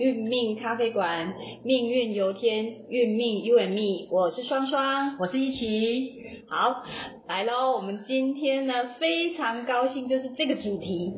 [0.00, 6.14] 运命咖啡馆，命运由天，运命 You and Me，我是双双，我是一奇。
[6.48, 6.82] 好，
[7.28, 11.12] 来喽，我们今天呢非常高兴，就是这个主题，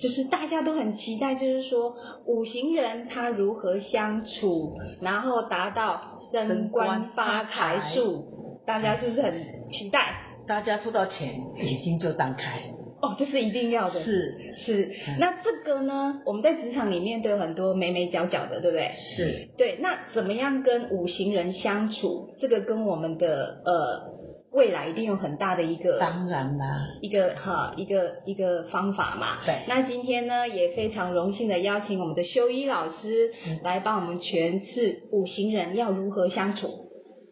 [0.00, 1.94] 就是大家都很期待，就是说
[2.26, 8.24] 五行人他如何相处，然后达到升官发财术，
[8.66, 9.40] 大家是不是很
[9.70, 10.16] 期待？
[10.48, 12.60] 大家收到钱，眼睛就张开。
[13.02, 14.02] 哦，这是一定要的。
[14.02, 16.22] 是是，那这个呢？
[16.24, 18.90] 我们在职场里面都有很多眉眉角角的，对不对？
[19.16, 19.48] 是。
[19.58, 22.34] 对，那怎么样跟五行人相处？
[22.40, 24.16] 这个跟我们的呃
[24.52, 29.44] 未来一定有很大的一个当然啦，一个哈一个一个方法嘛。
[29.44, 29.64] 对。
[29.68, 33.30] 那今天呢，也非常荣幸的邀请我们的修一老师
[33.62, 36.68] 来帮我们诠释五行人要如何相处。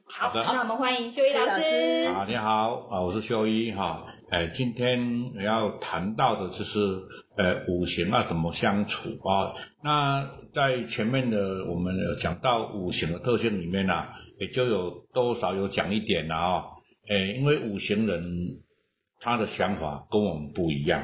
[0.06, 0.42] 好的。
[0.42, 2.06] 那我们欢迎修一老师。
[2.06, 4.04] 啊，你好啊，我是修一哈。
[4.30, 6.78] 哎，今天要谈到的就是
[7.36, 9.52] 呃五行啊怎么相处啊？
[9.82, 13.92] 那在前面的我们有讲到五行的特性里面呢，
[14.40, 16.64] 也就有多少有讲一点了啊。
[17.08, 18.60] 哎，因为五行人
[19.20, 21.02] 他的想法跟我们不一样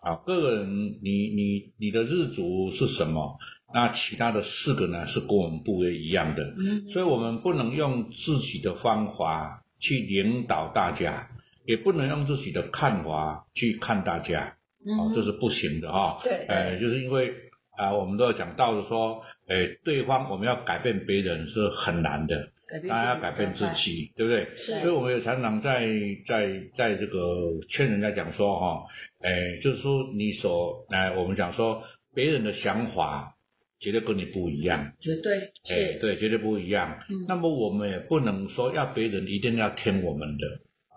[0.00, 0.16] 啊。
[0.26, 3.36] 个人你你你的日主是什么？
[3.74, 6.54] 那其他的四个呢是跟我们不一样的，
[6.92, 11.28] 所以我们不能用自己的方法去领导大家。
[11.66, 16.20] 也不能用自己的看法去看大家，哦，这是不行的哈。
[16.22, 17.32] 对，呃，就是因为
[17.76, 22.48] 啊，我们都要讲到的说，诶，对方我们要改变别人是很难的，
[22.88, 24.46] 大家要改变自己，对不对？
[24.56, 24.80] 是。
[24.80, 25.86] 所以我们也常常在
[26.26, 28.84] 在在这个劝人家讲说哈，
[29.22, 31.82] 诶，就是说你所来，我们讲说
[32.14, 33.34] 别人的想法
[33.78, 36.98] 绝对跟你不一样，绝对，诶，对，绝对不一样。
[37.28, 40.44] 那么我们也不能说要别人一定要听我们的。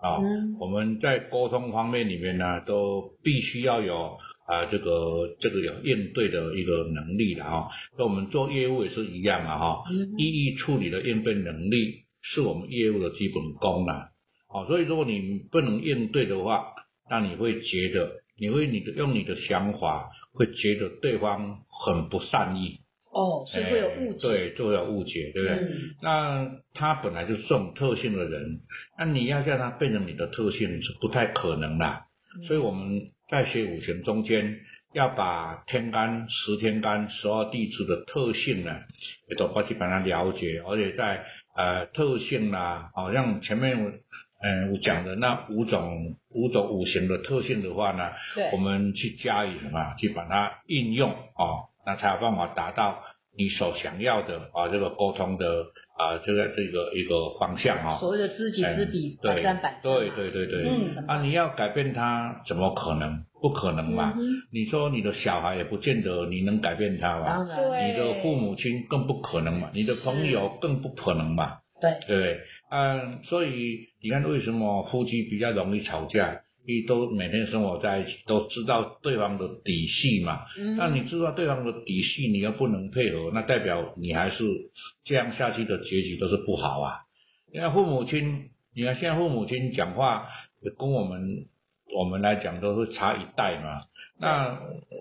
[0.02, 0.16] 啊，
[0.58, 4.16] 我们在沟通方面里面呢，都必须要有
[4.46, 7.68] 啊，这个这个有应对的一个能力的哈。
[7.98, 9.84] 那我们做业务也是一样啊哈，
[10.18, 13.94] 一一处理的应变能力是我们业务的基本功能。
[13.94, 16.72] 啊，所以如果你不能应对的话，
[17.08, 22.80] 那你会觉得，你会你的用你的想法，会觉得对方很不善意。
[23.12, 25.68] 哦，所以会有误解，对，就会有误解，对不对？
[26.00, 28.60] 那他本来就是这种特性的人，
[28.96, 32.02] 那你要叫他变成你的特性是不太可能的。
[32.46, 34.60] 所以我们在学五行中间，
[34.94, 38.76] 要把天干、十天干、十二地支的特性呢，
[39.28, 41.24] 也都快去把它了解，而且在
[41.56, 43.76] 呃特性啦，好像前面
[44.40, 48.10] 嗯我讲的那五种五种五行的特性的话呢，
[48.52, 51.66] 我们去加以什么，去把它应用啊。
[51.86, 53.02] 那才有办法达到
[53.36, 55.64] 你所想要的啊，这个沟通的
[55.96, 57.98] 啊，这个这个一个方向啊。
[57.98, 59.92] 所谓的知己知彼，百战百胜。
[59.92, 60.64] 对对对对。
[60.68, 61.04] 嗯。
[61.06, 63.24] 啊，你要改变他，怎么可能？
[63.40, 64.14] 不可能嘛。
[64.16, 64.20] 嗯。
[64.52, 67.26] 你说你的小孩也不见得你能改变他嘛。
[67.26, 67.88] 当然。
[67.88, 71.58] 你的父母亲更不可能嘛，你的朋友更不可能嘛。
[71.80, 71.98] 对。
[72.06, 72.40] 对。
[72.70, 76.40] 嗯，所以你看，为什么夫妻比较容易吵架？
[76.70, 80.46] 你都每天生活在一起，都知道对方的底细嘛？
[80.76, 84.44] 那你知道对方的底细，你又不能配合，那代表你还是
[85.04, 86.98] 这样下去的结局都是不好啊。
[87.52, 90.28] 因为父母亲，你看现在父母亲讲话
[90.78, 91.46] 跟我们
[91.94, 93.82] 我们来讲都是差一代嘛。
[94.18, 94.60] 那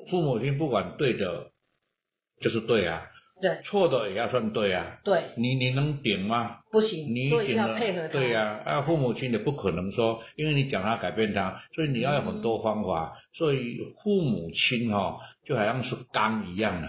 [0.09, 1.51] 父母亲不管对的，
[2.41, 3.03] 就是对啊。
[3.41, 4.97] 对，错的也要算对啊。
[5.03, 6.57] 对，你你能顶吗？
[6.71, 8.13] 不行，你所以要配合他。
[8.13, 13.13] 对呀，啊，父母亲也不可能说，因为你讲他改变他，所以你要有很多方法。
[13.33, 16.87] 所以父母亲哈，就好像是刚一样的，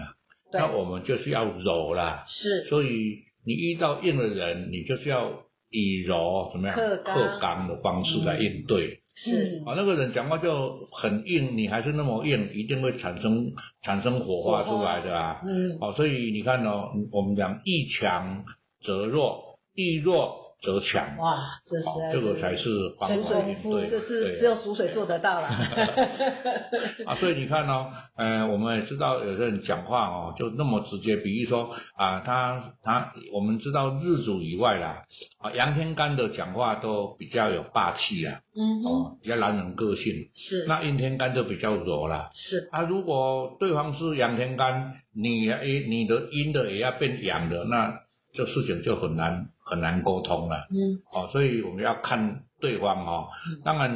[0.53, 2.25] 那我们就是要柔啦。
[2.27, 2.65] 是。
[2.69, 6.97] 所以你遇到硬的人，你就是要以柔怎么样克
[7.39, 9.00] 刚的方式来应对。
[9.13, 13.51] 是啊，那个人讲话就很硬，你还是那么硬，一定会产生
[13.83, 15.41] 产生火花出来的啊。
[15.45, 18.45] 嗯，哦，所以你看哦，我们讲易强
[18.83, 20.40] 则弱，易弱。
[20.61, 22.63] 则强哇，这是这个才是
[23.07, 25.47] 全水夫，这是只有属水做得到了。
[27.07, 35.03] 啊，所以你看哦，呃，我们也知道有些人讲话哦，就那么直接，比如说啊，他他我们知道日主以外啦，
[35.39, 42.69] 啊，阳天干的讲话都比较有霸气啊，嗯，哦，比较男人个性是，那阴天干就比较柔啦，是。
[42.71, 47.99] 啊，如果对方是阳天干，你诶你的阴的也要变阳的，那
[48.33, 49.47] 这事情就很难。
[49.63, 53.27] 很难沟通了，嗯，哦，所以我们要看对方哦。
[53.63, 53.89] 当然，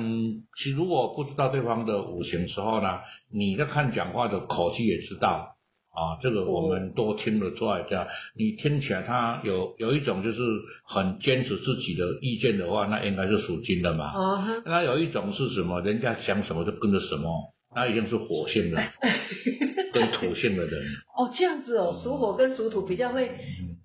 [0.57, 2.99] 其如果不知道对方的五行时候呢，
[3.29, 5.57] 你在看讲话的口气也知道，
[5.91, 7.83] 啊，这个我们多听了出来。
[7.89, 10.39] 这样，你听起来他有有一种就是
[10.85, 14.13] 很坚持自己的意见的话，那应该是属金的嘛。
[14.13, 15.81] 哦，那有一种是什么？
[15.81, 18.81] 人家想什么就跟着什么，那一定是火性的。
[19.93, 20.73] 跟土性的人。
[21.17, 23.31] 哦，这样子哦，属火跟属土比较会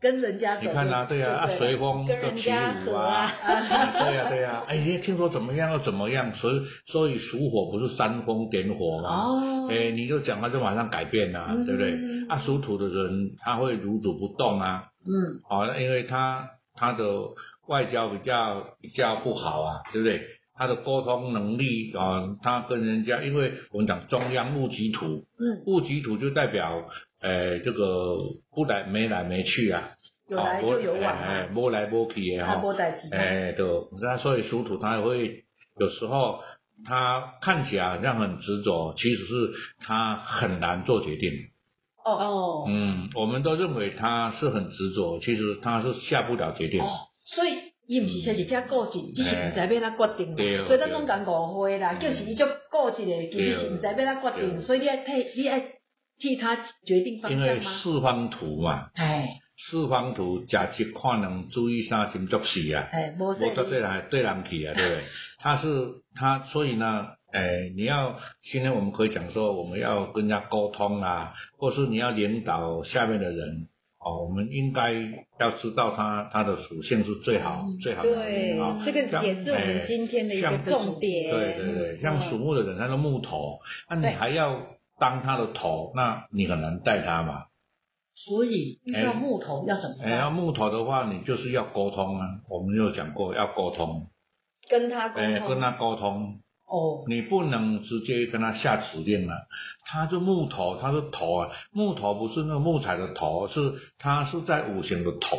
[0.00, 0.62] 跟人家走。
[0.62, 3.31] 你看啊，对啊，啊随风跟人家合啊。
[3.46, 9.08] 对呀对呀，哎，听说怎么样又怎么样，所以所以属火不是煽风点火吗？
[9.08, 9.69] 哦。
[9.70, 11.94] 哎，你就讲他就马上改变啊，对不对？
[12.28, 14.87] 啊，属土的人他会如土不动啊。
[15.06, 15.38] 嗯。
[15.48, 17.04] 哦，因为他他的
[17.69, 20.20] 外交比较比较不好啊，对不对？
[20.60, 25.06] 他的沟通能力啊，他跟人家，因为我们讲中央戊己土，
[25.38, 26.84] 嗯，戊己土就代表，
[27.22, 28.18] 诶，这个
[28.54, 29.88] 不来没来没去啊，
[30.28, 32.60] 有来就有往，哎，摸来摸去的哈，
[33.10, 33.66] 哎，对，
[34.02, 35.44] 那所以属土他会
[35.78, 36.40] 有时候
[36.84, 39.32] 他看起来好像很执着，其实是
[39.78, 41.30] 他很难做决定。
[42.04, 46.82] 哦哦，嗯，我们都认为他是很执着，其实他是下不了决定。
[46.82, 46.86] 哦，
[47.24, 47.69] 所以。
[47.90, 50.37] 伊毋是说是遮固执，只是毋知要哪决定嘛。
[50.69, 54.62] 所以咱拢讲误会啦，就是伊足固执的，其实是毋知要哪决定。
[54.62, 55.60] 所以你爱替，你爱
[56.20, 56.54] 替他
[56.87, 57.46] 决定方向吗？
[57.46, 63.48] 因为四方图嘛，哎，四方图假设看人注意啥真足事啊，哎，无对
[63.81, 65.02] 人对人去啊，对不对？
[65.42, 65.66] 他是
[66.14, 68.20] 他，所以呢，哎，你要
[68.52, 73.66] 今天我们可以讲说，我们要跟人家沟通啊，或是你要领导下面的人。
[74.02, 74.94] 哦，我们应该
[75.38, 78.14] 要知道它它的属性是最好最好的。
[78.14, 81.31] 对，这个也是我们今天的一个重点。
[81.31, 83.58] 对对对，像属木的人，他的木头，
[83.91, 84.58] 那你还要
[84.99, 87.44] 当他的头，那你很难带他嘛。
[88.14, 89.97] 所以遇到木头要怎么？
[90.02, 92.26] 哎，要木头的话，你就是要沟通啊。
[92.49, 94.06] 我们有讲过要沟通，
[94.70, 96.41] 跟他沟通，跟他沟通。
[96.70, 99.49] 哦，你不能直接跟他下指令了。
[99.84, 105.37] 他是木头，他是头啊，木头不是那个木材的头，是他是在五行的头。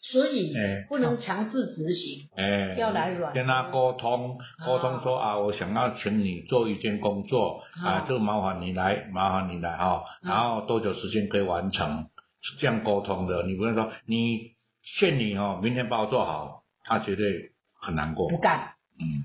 [0.00, 3.32] 所以，哎，不能强制执行，哎，要来软。
[3.32, 12.08] 跟他沟通，沟通说啊，我想要请你做一件工作啊，就麻烦你来，麻烦你来哈，然后多久时间可以完成？
[12.42, 13.44] 是这样沟通的。
[13.44, 14.52] 你不能说你
[14.82, 18.74] 限你哦，明天帮我做好，他绝对很难过，不干。
[19.00, 19.24] 嗯。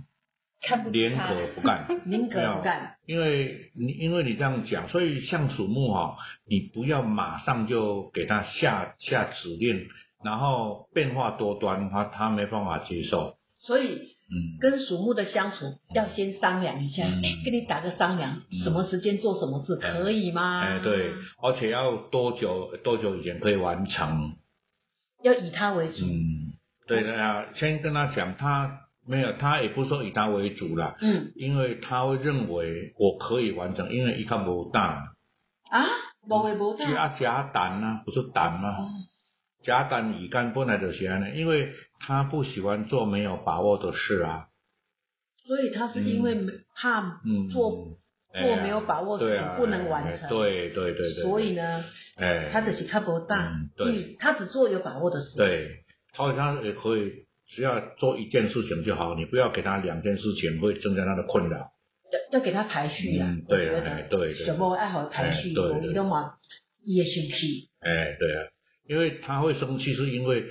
[0.91, 6.17] 连可不干， 宁可不干，因为你因为你这样讲，所以像属木哈，
[6.47, 9.87] 你不要马上就给他下下指令，
[10.23, 13.37] 然后变化多端，他他没办法接受。
[13.61, 13.87] 所以，
[14.31, 17.03] 嗯，跟属木的相处要先商量一下，
[17.43, 20.61] 跟你打个商量，什么时间做什么事可以吗？
[20.61, 21.11] 哎，对，
[21.41, 24.33] 而且要多久多久以前可以完成？
[25.23, 26.05] 要以他为主。
[26.05, 26.53] 嗯，
[26.87, 28.81] 对的呀，先跟他讲他。
[29.09, 35.15] 没有，他也不说以他为主啦，嗯，因为他会认为我可以完成，因为一看不大
[35.71, 35.85] 啊，
[36.27, 38.87] 不会不大，加加胆呢，不是胆吗？
[39.63, 44.49] 加胆乙肝本来就是安呢，因为他不喜欢做没有把握的事啊，
[45.43, 46.35] 所以他是因为
[46.75, 47.19] 怕
[47.51, 47.97] 做
[48.31, 51.83] 做没有把握事情不能完成，对对对对，所以呢，
[52.15, 55.83] 哎，他只是看不大，对，他只做有把握的事，对，
[56.13, 57.27] 他好像也可以。
[57.49, 61.71] 只要做一件事情就好，你不要给他两件事情，会增加他的困扰。
[62.11, 66.33] 要要给他排序呀，对对对，什么爱好排序，你都嘛
[66.83, 67.69] 也生气。
[67.79, 68.47] 哎，对啊，
[68.87, 70.45] 因为他会生气，是因为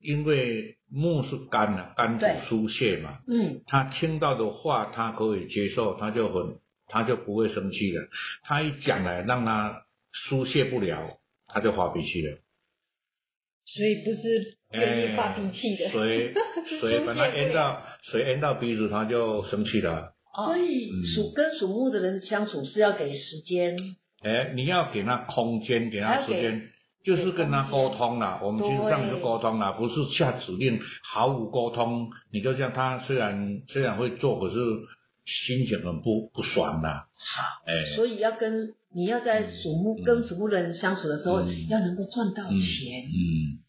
[0.00, 3.20] 因为木是肝啊，肝主疏泄嘛。
[3.26, 3.62] 嗯。
[3.66, 8.06] 他听到的话，他可以接受，他就很他就不会生气了。
[8.42, 12.38] 他一讲来让他疏泄不了，他就发脾气了。
[13.66, 14.58] 所以不是。
[14.74, 16.34] 愿意发脾气的，水
[16.80, 20.12] 水把它淹到水淹到鼻子，他就生气了。
[20.34, 23.76] 所以属跟属木的人相处是要给时间。
[24.22, 26.62] 哎，你要给他空间，给他时间，
[27.04, 28.40] 就是跟他沟通了。
[28.42, 32.08] 我们其实这样就沟通了，不是下指令，毫无沟通。
[32.32, 34.56] 你就像他虽然虽然会做，可是
[35.24, 36.88] 心情很不不爽的。
[36.88, 42.58] 好，哎，所以要跟你要在属木跟属木的人相处的时候，要能够赚到钱。
[43.06, 43.62] 嗯。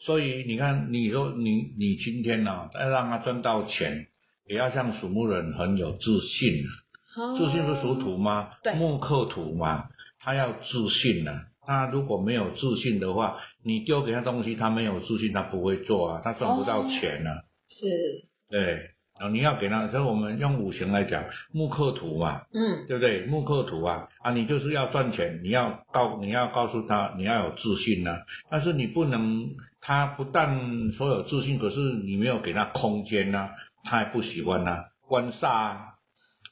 [0.00, 4.06] 所以你看，你说你你今天呢，要让他赚到钱，
[4.46, 7.36] 也要像属木人很有自信啊。
[7.38, 8.50] 自信是属土吗？
[8.62, 9.88] 对，木克土嘛，
[10.20, 11.32] 他要自信呢。
[11.62, 17.30] 他如果没有自信的话，你丢给他东西，他没有自信，他不会做啊，他赚不到钱呢。
[17.68, 18.28] 是。
[18.48, 18.95] 对。
[19.18, 23.24] 啊，你要给他，所以我们用五行来讲，木克土嘛，嗯，对不对？
[23.24, 28.14] 木克土啊，啊，你就是要赚钱，你要告，你要告诉他，你要有自信呢。
[28.50, 29.48] 但是你不能，
[29.80, 33.50] 他不但说有自信，可是你没有给他空间啊，
[33.84, 34.84] 他也不喜欢啊。
[35.08, 35.80] 官煞啊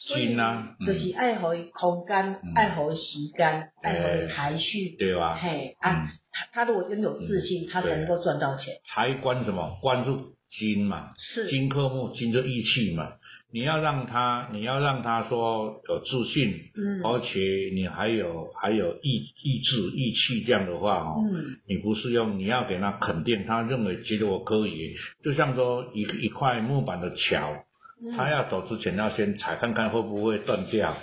[0.08, 3.00] 金啊，就是爱好空间，爱好时
[3.36, 5.34] 间，爱好排序，对吧？
[5.34, 8.74] 嘿，啊，他他如果拥有自信，他才能够赚到钱。
[8.86, 9.76] 财官什么？
[9.82, 10.10] 官是。
[10.58, 11.48] 金嘛，是。
[11.48, 13.12] 金克木，金就义气嘛。
[13.52, 27.64] 你要让他，你要让他说有自信，嗯，而且你还有还有意意志意气这样的话哦，嗯，你不是用你要给他肯定，他认为觉得我可以，就像说一一块木板的桥，
[28.02, 28.16] 嗯。
[28.16, 30.96] 他要走之前要先踩看看会不会断掉，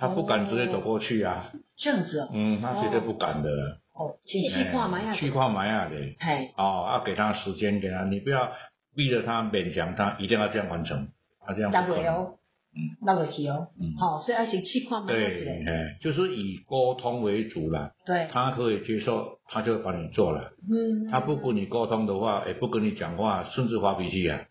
[0.00, 3.89] 他不敢直接走过去啊，这样子哦，嗯，他绝对不敢的，哦，
[4.22, 8.52] 气气化嘛呀，气化埋呀的，嘿，哦，要给他时间，给他，你不要
[8.94, 11.08] 逼着他勉强他一定要这样完成，
[11.46, 12.36] 他这样不那可
[12.72, 17.90] 嗯，那袂去哦，嗯好，所以要先气化嘛，对，哎，就是以沟通为主了。
[18.06, 20.52] 对，他可以接受，他就帮你做了。
[20.70, 24.42] 嗯，他不跟你沟通的话，也不跟你讲话，甚至发脾气啊。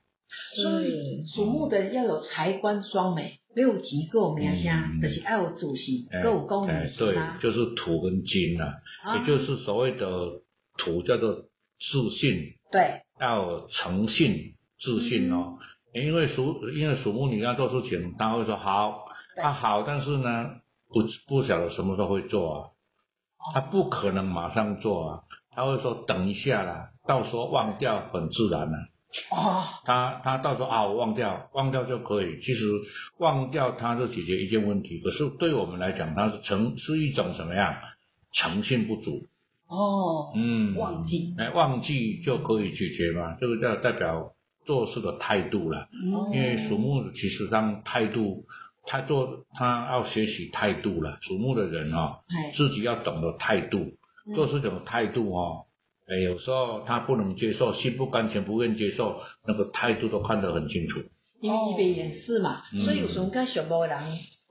[0.62, 5.02] 所以属木的要有财官双美，没有吉够有名声，嗯。
[5.02, 9.18] 就是要有主席，哎够有功哎能对啊，，就是土跟金呐，啊。
[9.18, 10.08] 也就是所谓的
[10.78, 15.58] 土叫做自信，对，要有诚信、自信哦。
[15.60, 19.44] 嗯因为属因为属木女要做事情，他会说好，对。
[19.44, 20.52] 他好，但是呢，
[20.88, 22.70] 不不晓得什么时候会做啊，
[23.56, 28.78] 他不可能马上做啊，他会说等一下啦，到时候忘掉很自然了、
[29.32, 32.40] 哦，他他到时候啊，我忘掉，忘掉就可以。
[32.42, 32.66] 其实
[33.18, 37.76] 忘掉它就解决一件问题，可是对我们来讲，它是诚是一种什么样？
[38.34, 39.28] 诚信不足。
[39.68, 43.36] 哦，嗯，忘记，哎，忘记就可以解决嘛？
[43.40, 44.34] 这个叫代表
[44.66, 45.88] 做事的态度了。
[46.14, 48.46] 哦因为属木的其实上态度，
[48.86, 51.18] 他做他要学习态度了。
[51.22, 53.80] 属木的人哦，哎，自己要懂得态度，
[54.28, 55.66] 嗯做事情的态度哦。
[56.10, 61.00] 哎，有时候他不能接受，心不甘情不愿接受，那个态度都看得很清楚。
[61.40, 63.98] 因为伊袂掩饰嘛，嗯所以有时候甲属木的人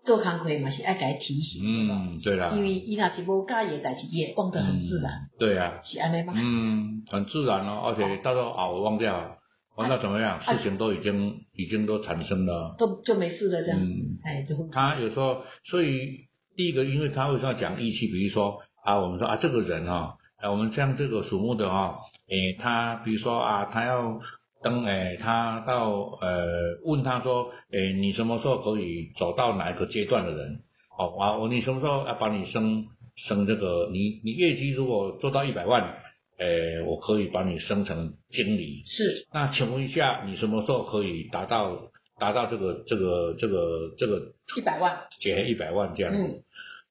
[0.07, 2.53] 做工课嘛是爱甲伊提醒，嗯，对啦。
[2.55, 5.29] 因为伊若是无介意的代志，伊会忘得很自然，嗯。
[5.39, 6.33] 对啊，是安尼吗？
[6.37, 9.37] 嗯，很自然哦，而且到时候啊，我忘掉了，
[9.77, 10.39] 哦，那怎么样？
[10.39, 12.75] 啊事情都已经已经都产生了。
[12.79, 18.07] 都就没事了这样，嗯，哎，就会他有时候，所以第一个，因为他为什么要讲义气？
[18.07, 21.97] 比如说啊，我们说啊，这个人啊，啊，我们像这个属木的啊，
[22.29, 24.21] 诶，他比如说啊，他要
[24.63, 25.91] 登诶，他到
[26.21, 30.61] 呃问他说，诶，你什么时候可以走到哪一个阶段的人？
[30.97, 33.91] 哦，啊，我你什么时候要把你升升这个？
[33.93, 35.97] 你你业绩如果做到一百万，
[36.39, 38.83] 诶，我可以把你升成经理。
[38.87, 41.91] 是那请问一下，你什么时候可以达到
[42.21, 46.21] 达到这个这个这个这个一百万，减一百万这样子？
[46.21, 46.43] 嗯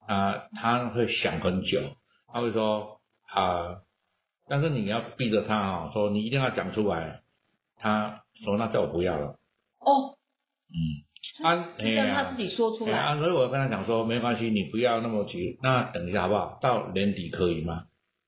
[0.08, 1.82] 啊，他会想很久，
[2.32, 2.97] 他会说
[3.28, 3.82] 啊，
[4.48, 7.22] 但是你要逼着他啊，说你一定要讲出来。
[7.80, 9.38] 他说那叫我不要了，
[9.78, 10.18] 哦，
[10.74, 16.58] 嗯，啊，是让他自己说出来，哎啊，所以我跟他讲说，没关系，你不要那么急，那等一下好不好？
[16.60, 17.84] 到年底可以吗？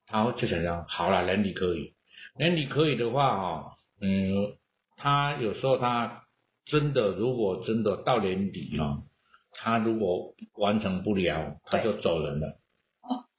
[0.05, 1.95] 他就想想，好了，年底可以，
[2.37, 4.53] 年底可以的话哈，嗯，
[4.97, 6.25] 他有时候他
[6.65, 9.05] 真的如果真的到年底哦，
[9.51, 12.58] 他如果完成不了，他就走人了，哦，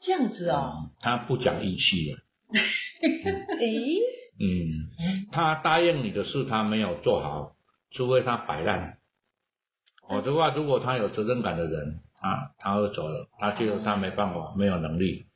[0.01, 2.19] 这样子哦，嗯他不讲义气了，
[3.61, 3.99] 诶，
[4.41, 7.53] 嗯，他答应你的事他没有做好，
[7.93, 8.99] 除非他摆烂。
[10.09, 15.27] 我的话，如果他有责任感的人，他他会走了，他觉得他没办法，没有能力。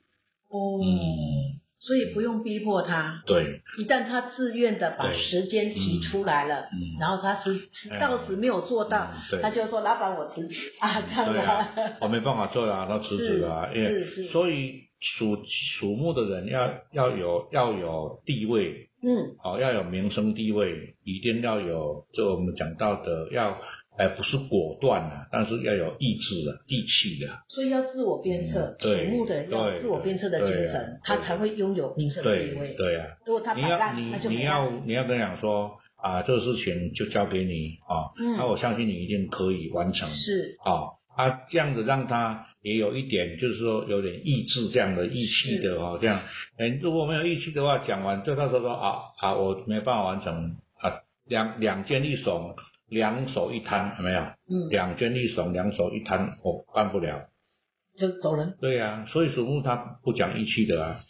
[0.48, 6.96] 哦，嗯，所以不用逼迫他，对，一旦他自愿的把时间提出来了，嗯。
[6.98, 9.42] 然后他迟迟到时没有做到，嗯对。
[9.42, 11.68] 他就说老板我辞职啊，这样对的啊，
[12.00, 15.44] 我 没办法做了，那辞职了啊，因为是是，所以属
[15.78, 23.58] 属木的人要要有要有地位，嗯，哦，要有名声地位，一定要有，就我们讲到的要，
[23.96, 32.74] 哎，不是果断啊，但是要有意志的、地气的，所以要自我鞭策，属嗯对木的人要自我鞭策的精神，啊他才会拥有名声的地对位。
[32.74, 33.06] 对啊。
[33.24, 34.82] 如果他你要摆烂，你那就你要没了。
[34.86, 46.20] 你要跟他讲说啊，这个事情就交给你啊，嗯那我相信你一定可以完成是，啊啊，这样子让他也有一点就是说有点意志这样的义气的哦，这样，
[46.58, 52.54] 哎，如果没有义气的话，讲完就到时候说啊啊，我没办法完成啊，两两肩一耸，
[52.88, 54.20] 两手一摊，有没有？
[54.20, 57.28] 嗯，两肩一耸，两手一摊，我办不了。
[57.96, 58.56] 就走人。
[58.60, 61.00] 对呀、所以属木他不讲义气的啊，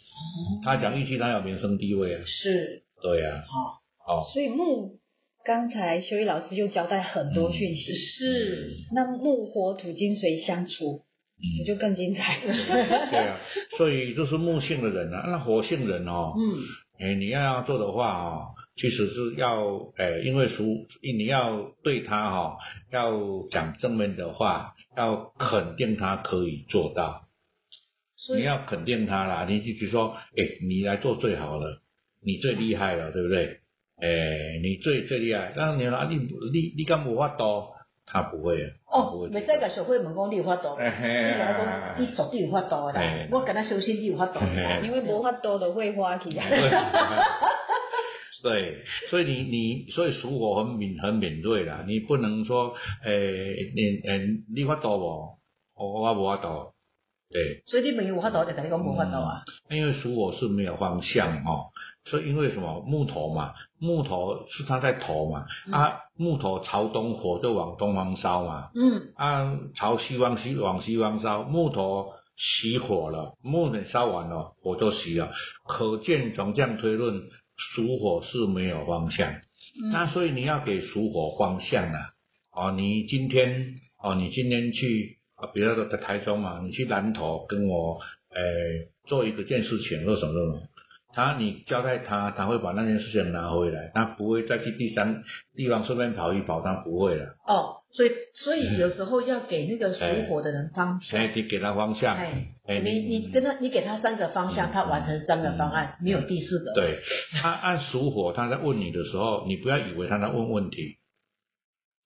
[0.63, 2.21] 他讲义气，他有名声地位啊。
[2.25, 4.99] 是，对呀、好，哦，所以木
[5.43, 11.01] 刚才修一老师就交代很多讯息，是，那木火土金水相处，
[11.37, 11.65] 嗯。
[11.65, 12.39] 就更精彩。
[12.45, 13.39] 对啊，
[13.77, 16.61] 所以就是木性的人啊，那火性人哦，嗯，
[16.99, 20.63] 哎，你要要做的话哦，其实是要，呃，因为属
[21.01, 22.57] 你要对他哈、
[22.91, 23.13] 要
[23.49, 27.23] 讲正面的话，要肯定他可以做到，
[28.35, 31.81] 你要肯定他啦，你就比如说，哎，你来做最好了，
[32.21, 33.59] 你最厉害了，对不对？
[34.01, 36.15] 诶，你最最厉害，但你说你
[36.51, 37.73] 你你敢无法多？
[38.07, 38.69] 他不会啊。
[38.85, 43.01] 哦，未使甲小慧问讲你有法度，你甲讲你绝对有法度啦，
[43.31, 44.39] 我跟他相信你有法度，
[44.83, 46.49] 因为无法度的会花起来。
[48.45, 55.39] 对，所以你你所以属火很敏很敏锐啦，你不能说诶你诶你法度无，
[55.75, 56.73] 我我无法度。
[57.31, 59.41] 对，所以你朋友有法度就跟你讲无法度啊。
[59.71, 61.73] 因为属火是没有方向哦，
[62.05, 68.69] 所以因为什么木头嘛，木头是它在头嘛，啊木头朝东，火就往东方烧嘛。
[68.75, 69.11] 嗯。
[69.15, 75.31] 啊朝西方西往西方烧，木头熄火了，木头烧完了，火就熄了。
[75.67, 77.23] 可见从这样推论。
[77.57, 79.41] 属火是没有方向，
[79.91, 81.99] 那所以你要给属火方向啊！
[82.51, 90.61] 哦，你今天哦，你今天去啊，比如说在台中嘛，你去南投跟我诶做一个件事情或什么什么，
[91.15, 95.23] 他你交代他，他会把那件事情拿回来，他不会再去第三
[95.55, 97.25] 地方顺便跑一跑，他不会了。
[97.47, 102.17] 哦，所以所以有时候要给那个属火的人方向，你给他方向。
[102.17, 106.73] 哎你你跟他你给他三个方向，他完成三个方案，没有第四个。
[106.73, 106.99] 对，
[107.41, 110.97] 他按属火，他在问你的时候，你不要以为他在问问题。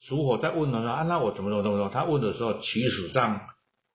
[0.02, 1.90] 属火在问的时候，啊，那我怎么怎么怎么说？
[1.90, 3.42] 他问的时候，其实上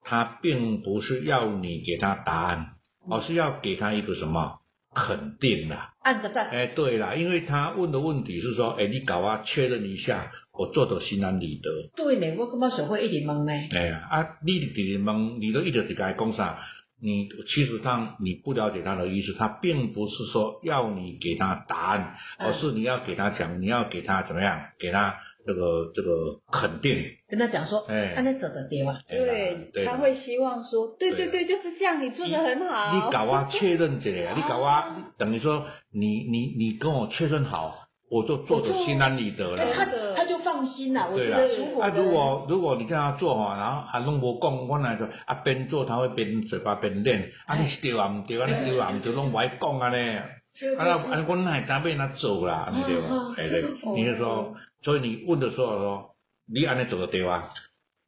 [0.03, 2.73] 他并不是要你给他答案，
[3.09, 4.59] 而是要给他一个什么
[4.95, 5.93] 肯定啦。
[6.03, 6.49] 按个赞。
[6.49, 10.31] 哎，对啦，因为他问的问题是说，哎，你搞啊，确认一下。
[10.57, 11.91] 我做的心安理得。
[11.97, 13.51] 对呢，我感觉社会一直问呢。
[13.73, 16.61] 哎呀，啊，你一直问，你都一直在该讲啥？
[17.03, 24.67] 你其实上你不了解他的意思，他并不是说要你给他答案，而是你要给他讲，你要给他怎么样？
[24.79, 27.05] 给他这个这个肯定。
[27.29, 28.99] 跟他讲说，哎，他那走的对吗？
[29.09, 32.95] 对，他会希望说，对对对，就是这样，你做的很好。
[32.95, 37.81] 你搞啊，确认这个，你搞啊，等于说你你你跟我确认好。
[38.11, 41.09] 我就做的心安理得了，他他就放心了。
[41.11, 50.27] 我觉得如果啊，如果如果你叫他做哈，然后还弄无讲，我来就啊边做他会边嘴巴边练，啊你对啊唔对啊你对啊唔对，拢爱讲啊咧，啊
[50.79, 53.09] 那啊我哪咱边那走啦，你对吧？
[53.37, 53.65] 哎对，
[53.97, 56.15] 你就说，所以你问的时候说，
[56.47, 57.55] 你安尼做的对吧？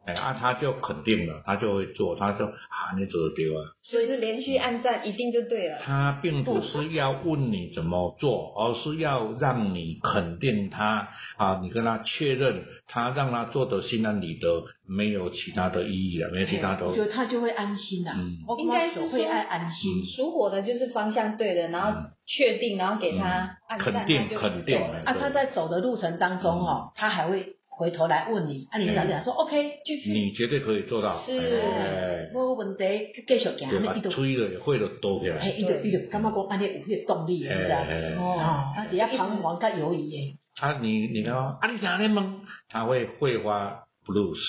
[0.06, 3.58] 哎啊，他就肯定了，他就会做，他就啊，你走的对啊。
[3.82, 5.78] 所以是连续按赞，一定就对了。
[5.82, 16.86] 他并不是要问你怎么做，而是要让你肯定他啊，你跟他确认，他让他做的心安理得，没有其他的意义了，没有其他的。
[16.86, 20.06] 我觉得他就会安心的，嗯，应该是会爱安心。
[20.06, 24.78] 属火的就是方向对的，然后确定，然后给他按赞，肯定肯定。
[25.04, 27.55] 啊，他在走的路程当中哦，他还会。
[27.78, 30.10] 回头来问你，啊，你讲讲说，OK，继续。
[30.10, 31.22] 你绝对可以做到。
[31.26, 32.84] 是，无问题，
[33.28, 33.68] 继续行。
[33.68, 35.38] 对，把吹的会的多起来。
[35.38, 37.76] 嘿，伊就伊就感觉讲，安尼有迄个动力，你知道？
[38.18, 40.38] 哦，啊，底下彷徨甲犹豫的。
[40.58, 44.40] 啊，你你看，啊，你听咧问，他会会发 blues。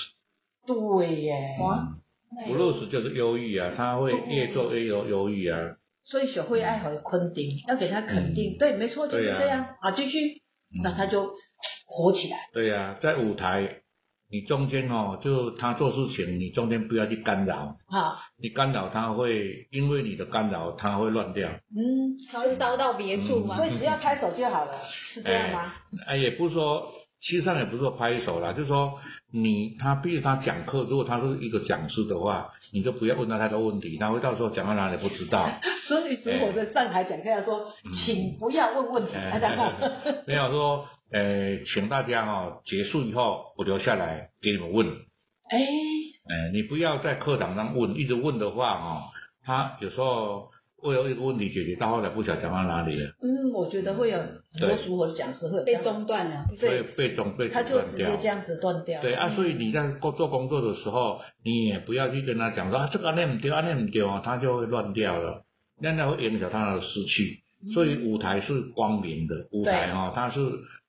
[0.66, 1.58] 对耶。
[2.48, 5.76] blues 就是忧郁啊，他会越做越忧忧郁啊。
[6.06, 8.58] 所以学会爱和肯定，要给他肯定。
[8.58, 9.66] 对，没错，就是这样。
[9.82, 10.42] 啊，继续，
[10.82, 11.34] 那他就。
[11.86, 12.38] 火起来。
[12.54, 13.82] 对呀，在舞台，
[14.30, 17.78] 你中间哦，就他做事情，你中间不要去干扰。
[17.88, 18.18] 好。
[18.40, 21.50] 你干扰他会，因为你的干扰他会乱掉。
[21.50, 23.56] 嗯，他会烧到别处嘛。
[23.56, 24.74] 所以只要拍手就好了，
[25.14, 25.74] 是这样吗？
[26.08, 26.92] 哎，也不是说，
[27.22, 29.00] 其实上也不是说拍手啦，就是说
[29.32, 35.50] 你他，比如他讲课，如果他是一个讲师的话，你就不要问他太多问题，他会到时候讲到哪里不知道。
[35.88, 37.66] 所以，所以我在上台讲课要说，
[38.06, 39.74] 请不要问问题，大家看。
[40.28, 40.86] 没有说。
[41.12, 44.88] 呃，请大家哈结束以后，我留下来给你们问。
[45.50, 49.04] 哎，哎，你不要在课堂上问，一直问的话哈，
[49.46, 53.12] 他有时候会有一个问题解决，到后来不晓得讲到哪里了。
[53.22, 59.02] 嗯，我觉得会有很多熟合的讲师会被中断了，所以被中被他就直接这样子断掉。
[59.02, 65.46] 对啊，所以你在做做工作的时候，你也不要去跟他讲说啊，这个那不对啊，那不对啊，他就会乱掉了，
[65.82, 67.40] 那样会影响他的士气。
[67.74, 70.42] 所以舞台是光明的，舞台哈，它是。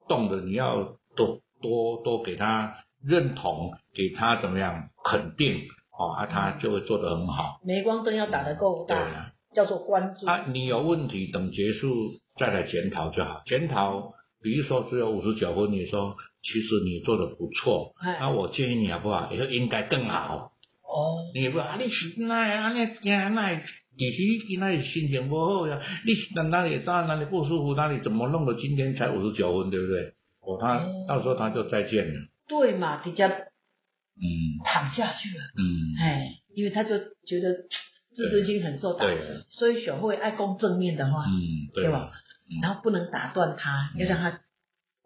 [0.08, 5.60] 动的你要多多多给他认同，给他怎么样肯定
[5.98, 7.60] 哦，啊，他就会做得很好。
[7.64, 10.26] 镁光灯要打得够大，叫做关注。
[10.26, 11.88] 啊，你有问题等结束
[12.36, 13.42] 再来检讨就好。
[13.46, 19.32] 检讨，比如说只有五十九分，你说其实你做的不错，那我建议你好不好？
[19.32, 20.52] 以后应该更好。
[20.98, 21.30] 哦。
[21.34, 21.76] 你不啊？
[21.78, 22.74] 你是那样？
[22.74, 23.54] 你今那
[23.98, 28.54] 其实你今天心情不好呀，你哪哪里哪里不舒服，哪里怎么弄的？
[28.60, 30.12] 今天才五十九分，对不对？
[30.40, 32.14] 哦，他到时候他就再见了。
[32.48, 34.24] 对嘛，直接嗯
[34.64, 35.44] 躺下去了。
[35.56, 37.54] 嗯，哎，因为他就觉得
[38.16, 42.10] 自尊心很受打击，所以学会爱讲正面的话，嗯，对吧？
[42.62, 44.40] 然后不能打断他，要让他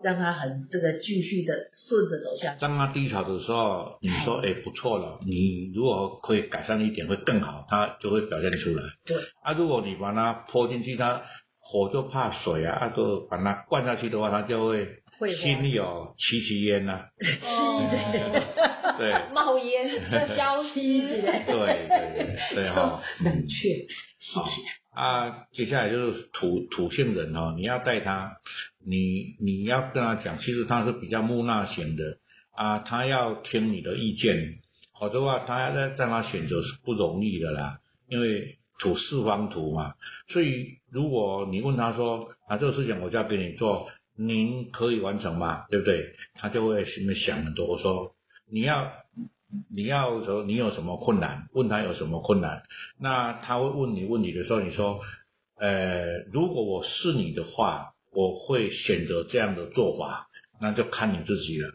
[0.03, 2.61] 让它很这个继续的顺着走下去。
[2.61, 8.83] 当他低潮的时候，你说哎不错了，你如果可以改善一点会更好，它就会表现出来。
[9.05, 9.17] 对。
[9.43, 11.23] 啊，如果你把它泼进去，它
[11.59, 14.87] 火就怕水啊，啊就把它灌下去的话，它就会
[15.41, 17.07] 心里有戚戚焉呐。
[17.43, 17.89] 哦，
[18.99, 19.13] 对。
[19.33, 19.89] 冒烟，
[20.37, 20.75] 消失。
[20.75, 23.03] 对对对哈。
[23.25, 23.87] 冷却，
[24.35, 24.49] 好。
[24.95, 28.37] 啊，接下来就是土土性人哦，你要带他，
[28.87, 32.19] 你你要跟他讲，其实他是比较木讷型的
[32.55, 34.61] 啊，他要听你的意见，
[34.99, 39.95] 否则话他要让他选择是不容易的啦，因为土四方土嘛，
[40.29, 45.65] 所以如果你问他说啊，这个事情我就要给你做，您可以完成吗？
[45.71, 46.15] 对不对？
[46.35, 48.15] 他就会心里想很多，我说
[48.51, 48.93] 你要。
[49.71, 52.63] 你要说你有什么困难，问他有什么困难，
[52.99, 55.01] 那他会问你问题的时候，你说，
[55.59, 60.29] 呃，如果我是你的话，我会选择这样的做法，
[60.61, 61.75] 那就看你自己了。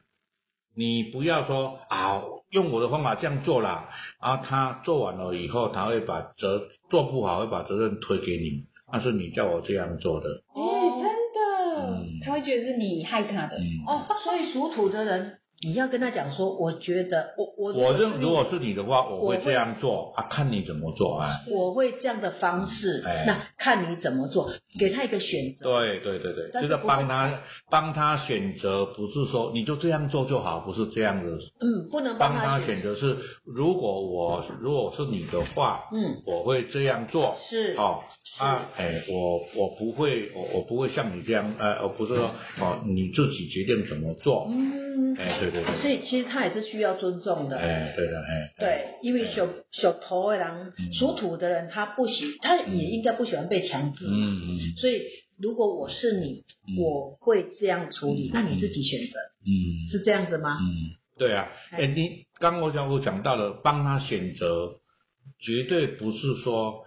[0.76, 2.21] 你不要说啊，
[2.52, 3.89] 用我的方法这样做啦，
[4.21, 10.30] 然后他做完了以后，他会把责做不好会把责任推给你，那是你叫我这样做的。
[10.54, 13.58] 哦，真的，他会觉得是你害他的。
[13.88, 15.39] 哦，所以属土的人。
[15.63, 21.29] 你要跟他讲说，我觉得我我我认如果是你的话，我会这样做啊，看你怎么做啊。
[21.51, 25.65] 我会这样的方式，那看你怎么做，给他一个选择。
[25.79, 27.39] 对对对对，就是帮他
[27.71, 31.31] 帮他选择，不是说你就这样做就好，不是这样的。
[31.31, 37.35] 嗯，不能帮他选择是，如果我如果是你的话，嗯，我会这样做。
[37.49, 38.03] 是哦
[38.39, 44.47] 啊哎，我我不会我我不会像你这样呃，而不是说哦你自己决定怎么做。
[44.51, 45.81] 嗯，哎对对对。
[45.81, 47.57] 所以其实他也是需要尊重的。
[47.57, 48.53] 哎，对的，哎。
[48.60, 54.05] 对，因为属属头的人，属土的人他不喜，他也应该不喜欢被强制。
[54.05, 54.60] 嗯嗯。
[54.77, 55.01] 所以
[55.38, 56.43] 如果我是你，
[56.79, 59.19] 我会这样处理，那你自己选择。
[59.45, 59.89] 嗯。
[59.91, 60.57] 是这样子吗？
[60.60, 61.49] 嗯，对啊。
[61.71, 64.79] 哎，你刚我讲我讲到了，帮他选择，
[65.39, 66.83] 绝对不是说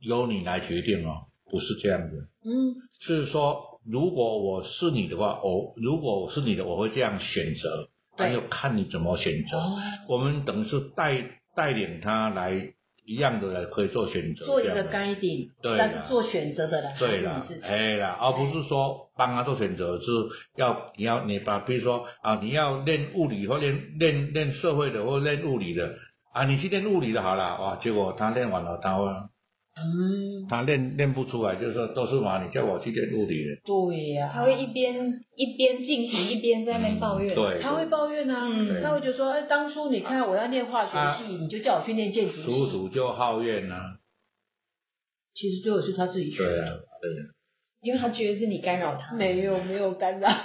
[0.00, 2.28] 由你来决定哦，不是这样子。
[2.44, 2.74] 嗯。
[3.00, 3.70] 是说。
[3.84, 9.58] 如果我是你的话，我如果我是你的，我会这样选择，那就看你怎么选择。
[10.08, 12.72] 我们等于是带带领他来
[13.04, 15.48] 一样的来可以做选择，做一个 guiding，
[15.78, 20.06] 但是做选择的来对了，哎啦，而不是说帮他做选择，是
[20.56, 25.94] 要你要你把，比如说啊，你要练物理或练练练社会的或练物理的。
[26.32, 29.04] 啊，你去练物理的好了哇，结果他练完了，他会。
[29.74, 33.56] 嗯，他练练不出来，就是说都是嘛，你叫我去练物理的。
[33.64, 34.94] 对呀，他会一边
[35.34, 37.34] 一边进行一边在那边抱怨。
[37.34, 38.50] 对，他会抱怨啊，
[38.82, 40.92] 他会觉得说，哎，当初你看我要念化学
[41.24, 42.42] 系，你就叫我去念建筑系。
[42.42, 43.98] 属土就好怨啊。
[45.34, 46.52] 其实最后是他自己选的。
[46.52, 47.10] 对啊，对。
[47.80, 49.16] 因为他觉得是你干扰他。
[49.16, 50.28] 没有，没有干扰。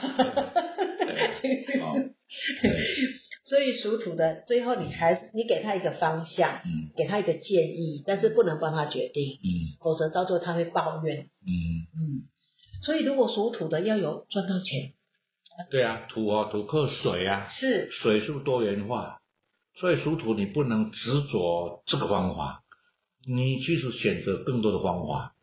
[3.47, 11.87] 所以属土的最后你还是你给他一个方向，嗯，给他一个建议，但是不能帮他决定，嗯，否则到最后他会抱怨，嗯。
[11.95, 12.27] 嗯。
[12.83, 14.91] 所以如果属土的要有赚到钱，
[15.71, 17.89] 对啊，土哦土克水啊，是。
[17.89, 19.21] 水是多元化，
[19.75, 22.63] 所以属土你不能执着这个方法，
[23.25, 25.35] 你其实选择更多的方法，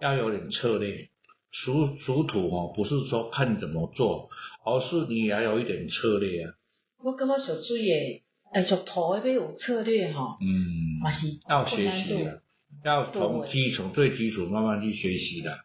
[0.00, 1.10] 要有点策略。
[1.52, 4.28] 属属土哦，不是说看怎么做，
[4.64, 6.54] 而是你要有一点策略啊。
[7.02, 10.38] 我感觉小水的，哎，属土的要有策略哈。
[10.40, 12.42] 嗯，还是要学习的，
[12.84, 15.58] 要从基础最基础慢慢去学习的。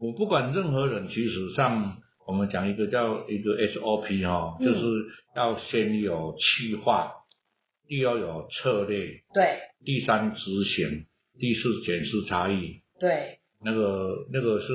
[0.00, 4.80] 我不管任何人，其实上我们讲一个叫一个 SOP 哈，就是
[5.36, 7.12] 要先有计划，
[7.86, 11.06] 第二有策略，对，第三执行，
[11.38, 14.68] 第四检视差异，对，那个那个是。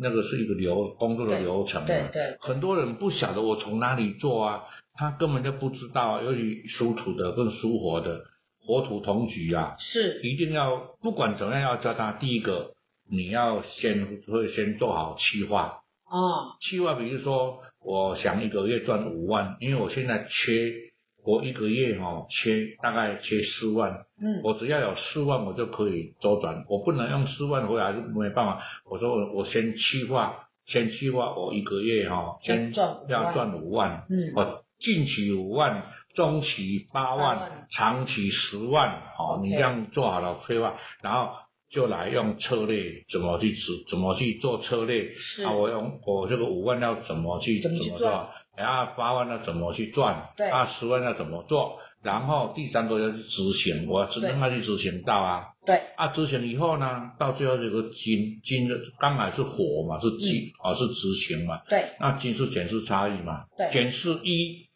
[0.00, 8.24] 那个是一个流工作的流程，对对，很多人不晓得我从哪里做啊，他根本就不知道，尤其属土的跟属火的，
[8.64, 10.20] 火土同局啊，是。
[10.22, 12.72] 一定要不管怎样要教他，第一个
[13.10, 15.80] 你要先会先做好计划，
[16.10, 20.87] 哦，计划比如说我想一个月赚五万，因为我现在缺。
[21.24, 28.62] 我一个月哈缺大概缺四万，嗯，我只要有四万我就可以周转，我不能用四万回来就没办法。
[28.88, 32.72] 我说我我先计划，先计划我一个月哈先
[33.08, 35.82] 要赚五万，嗯，我近期五万，
[36.14, 41.34] 中期八万，长期十万，哦，你这样做好了规划，然后
[41.68, 45.10] 就来用策略怎么去怎怎么去做策略，
[45.44, 48.30] 啊，我用我这个五万要怎么去怎么做。
[48.58, 50.30] 然后八万要怎么去赚？
[50.36, 50.48] 对。
[50.48, 51.78] 二十万要怎么做？
[52.02, 55.46] 然后第三个要去执行，我只能要去执行到啊。
[55.64, 55.80] 对。
[55.96, 61.60] 啊，执行以后呢，到最后这个金金的刚来是火嘛，是金啊，是执行嘛。
[61.68, 61.84] 对。
[62.00, 63.44] 那金是减是差异嘛？
[63.56, 63.70] 对。
[63.72, 64.66] 减是一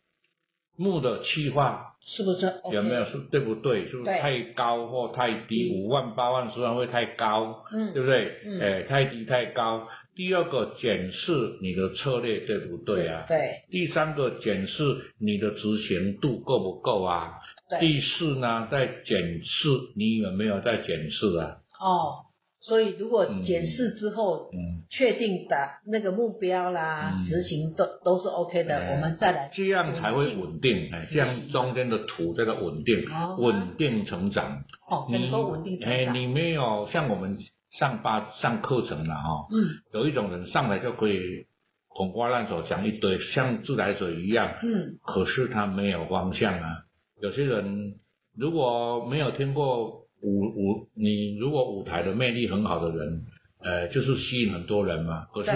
[0.77, 1.89] 木的气化。
[2.05, 3.87] 是不是有没有是对不对？
[3.89, 5.71] 是不是太高或太低？
[5.73, 8.41] 五万、八万、十万会太高，嗯，对不对？
[8.45, 9.87] 嗯，哎，太低太高。
[10.15, 13.25] 第二个检视你的策略对不对啊？
[13.29, 13.63] 对。
[13.71, 14.83] 第三个检视
[15.19, 17.35] 你的执行度够不够啊？
[17.69, 17.81] 对。
[17.81, 21.57] 第四呢，在检视你有没有在检视啊？
[21.81, 22.27] 哦。
[22.65, 33.05] 所以，如果检视之后，嗯，确定的那个目标啦，执行都都是 OK 的，我们再来，这样才会稳定，哎，这样中间的土这个稳定，
[33.39, 35.93] 稳定成长，哦，能够稳定成长。
[35.93, 37.37] 哎，你没有像我们
[37.79, 41.47] 上班上课程了哈，嗯，有一种人上来就可以
[41.89, 46.85] 滚瓜烂熟讲一堆，像自来水一样，嗯，可是他没有方向啊。
[47.21, 47.95] 有些人
[48.37, 50.03] 如果没有听过。
[50.25, 53.25] 舞舞，你如果舞台的魅力很好的人，
[53.59, 55.25] 呃，就是吸引很多人嘛。
[55.35, 55.51] 可是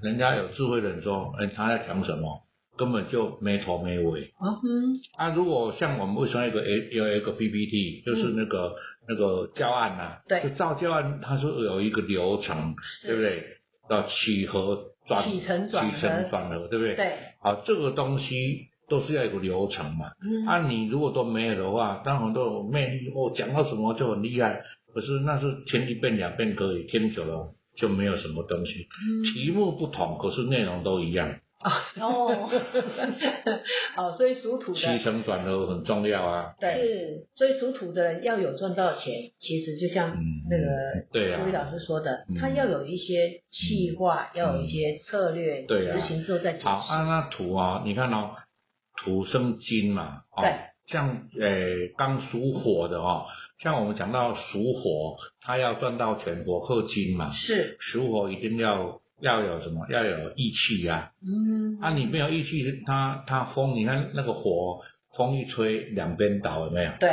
[0.00, 2.46] 人家有智慧的人说，哎，他在讲什么，
[2.78, 4.32] 根本就没头没尾。
[4.40, 5.00] 嗯哼。
[5.16, 8.76] 啊，如果像我们为什么有个 A 有一个 PPT，就是那个
[9.08, 13.44] 那个教案呐，对，就照教案，它是有一个流程，对不对？
[13.90, 16.94] 要起和转起承转起承转合，对不对？
[16.94, 17.12] 对。
[17.40, 18.68] 好，这个东西。
[18.88, 24.60] 都是要有个流程嘛，嗯啊，你如果都没有的话，当然都有魅力哦，讲到什么就很厉害。
[24.92, 28.86] 可是那是天一变两变可以，听久了就没有什么东西。
[29.00, 31.36] 嗯题目不同，可是内容都一样。
[32.00, 32.50] 哦，
[33.96, 36.54] 哦，所以属土的七成转合很重要啊。
[36.60, 40.16] 对，所以属土的人要有赚到钱，其实就像
[40.50, 48.30] 那个苏威老师说的，他要有一些计划，要有一些策略，执行之后再好，啊，那土啊，你看哦。
[49.04, 50.44] 土生金嘛，哦，
[50.86, 53.24] 像诶刚属火的哦，
[53.60, 57.76] 像我们讲到属火，他要赚到钱，火克金嘛，是。
[57.80, 64.80] 属火一定要要有什么，要有义气呀，嗯，啊你没有义气，他他风，你看那个火，
[65.16, 66.92] 风一吹两边倒，有没有？
[67.00, 67.08] 对。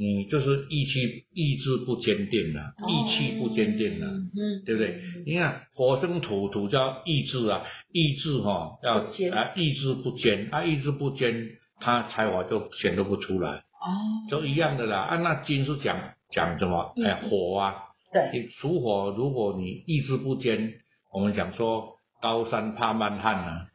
[0.00, 5.00] 你就是意气意志不坚定了，意气不坚定了，嗯，对不对？
[5.26, 8.98] 你看火生土，土叫意志啊，意志哈要
[9.34, 11.48] 啊意志不坚，啊意志不坚，
[11.80, 15.00] 他才华就显露不出来，哦，都一样的啦。
[15.00, 16.94] 啊，那金是讲讲什么？
[17.04, 17.74] 哎，火啊，
[18.12, 20.74] 对，属火，如果你意志不坚，
[21.12, 23.66] 我们讲说高山怕慢旱啊。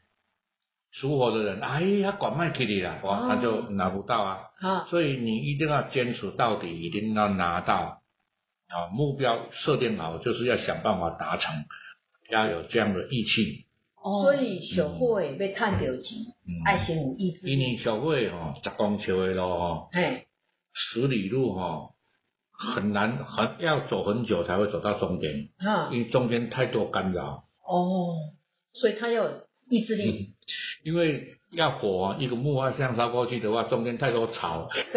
[0.91, 4.41] 属火的人，哎呀，管卖给你了，哇，他就拿不到啊。
[4.59, 8.03] 啊，所以你一定要坚持到底，一定要拿到
[8.67, 11.65] 啊，目标设定好，就是要想办法达成，
[12.29, 13.65] 要有这样的义气。
[14.03, 16.03] 哦，所以小慧被探掉钱，
[16.63, 17.49] 爱心有意志。
[17.49, 20.27] 因为小慧哦，十公尺的路吼，哎，
[20.73, 21.89] 十里路哈，
[22.75, 25.49] 很难，很要走很久才会走到终点。
[25.57, 27.43] 啊，因为中间太多干扰。
[27.67, 28.15] 哦，
[28.73, 29.29] 所以他要。
[29.69, 30.33] 意志力，
[30.83, 34.69] 因为要火一个木啊，这样烧过去的话，中间太多草，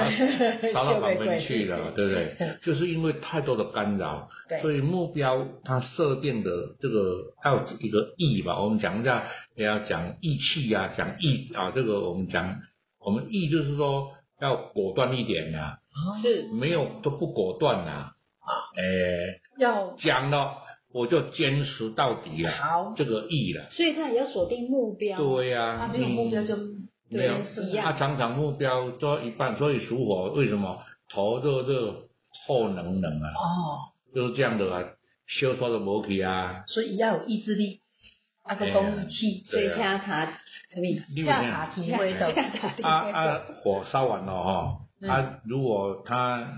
[0.74, 2.36] 烧到旁边去了，对不对？
[2.64, 4.28] 就是因为太多的干扰，
[4.60, 6.50] 所以目标它设定的
[6.80, 9.24] 这个要一个意吧，我们讲一下，
[9.54, 12.56] 也要讲义气啊，讲义啊，这个我们讲，
[12.98, 15.78] 我们义就是说要果断一点呐，
[16.22, 17.90] 是，没有都不果断呐，
[18.40, 20.62] 啊，诶，要讲了。
[20.92, 23.68] 我就坚持到底了，好，这个意了。
[23.70, 25.18] 所以他也要锁定目标。
[25.18, 26.56] 对呀，他没有目标就
[27.10, 27.84] 没有一样。
[27.84, 32.08] 他常常目标做一半，所以属火为什么头热热，
[32.46, 33.28] 后冷冷啊？
[33.34, 34.84] 哦，就是这样的啊，
[35.26, 36.64] 修说的摩羯啊。
[36.66, 37.82] 所以要有意志力，
[38.48, 40.24] 那个功义气，所以下茶
[40.72, 42.26] 可以下茶提灰的。
[42.82, 46.52] 啊啊，火烧完了哈，啊，如果他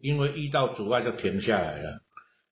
[0.00, 2.00] 因为遇到阻碍就停下来了。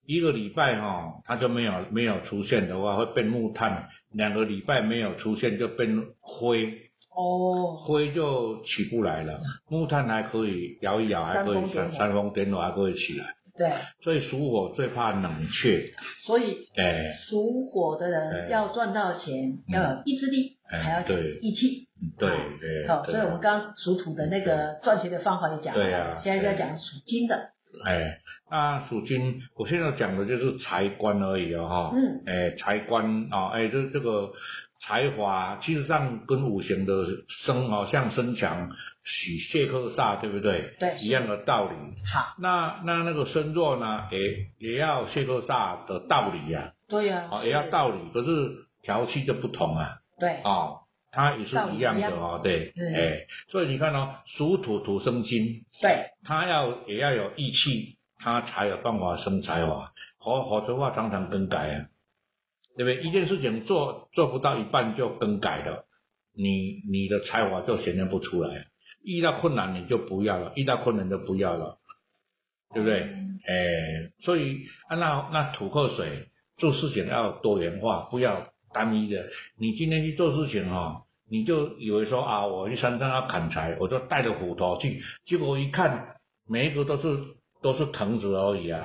[0.06, 6.66] 一个礼拜哈，他就没有没有出现的话，会变木炭；两个礼拜没有出现，就变灰。
[7.16, 7.78] 哦。
[7.78, 13.34] 灰就起不来了，木炭还可以摇一摇，还可以扇扇风点火，还可以起来。
[13.56, 13.72] 对。
[14.02, 15.90] 所以属火最怕冷却。
[16.26, 16.68] 所以。
[16.76, 17.14] 哎。
[17.30, 21.88] 属火的人要赚到钱，要有意志力，还要有义气。
[22.18, 22.28] 对
[22.60, 22.88] 对。
[22.88, 25.82] 好，所以我们刚属土的那个赚钱的方法也讲了。
[25.82, 26.18] 对啊。
[26.22, 27.50] 现在要讲属金的。
[27.84, 28.18] 哎，
[28.50, 31.92] 那属金，我现在讲的就是财官而已哦，哈。
[31.94, 32.22] 嗯。
[32.26, 34.32] 哎，财官啊，哎，这这个
[34.80, 37.04] 才华，其实上跟五行的
[37.44, 38.70] 生啊，像生强
[39.04, 40.74] 喜谢克煞，对不对？
[40.78, 40.98] 对。
[41.00, 41.74] 一样的道理。
[42.12, 42.34] 好。
[42.38, 46.74] 那那那个身弱呢，也也要谢克煞的道理呀。
[46.88, 47.28] 对呀。
[47.30, 48.28] 啊，也要道理，可是
[48.82, 49.98] 调气就不同啊。
[50.18, 50.30] 对。
[50.42, 50.80] 啊，
[51.12, 61.86] 它也是一样的哦，对，哎，所以你看哦，属土土生金，对，它要也要有义气，它才有办法生财华，否否则话常常更改啊，
[62.76, 63.08] 对不对？
[63.08, 65.84] 一件事情做做不到一半就更改了，
[66.36, 68.66] 你你的才华就显现不出来，
[69.04, 71.78] 遇到困难你就不要了，遇到困难就不要了，
[72.72, 73.02] 对不对？
[73.46, 79.24] 哎，所以啊，那那土克水做事情要多元化，不要单一的。
[79.58, 81.02] 你今天去做事情哈。
[81.30, 87.18] 你就以为说啊，我去山上要砍柴，我就带着斧头去，结果一看，每一个都是
[87.62, 88.84] 都是藤子而已啊，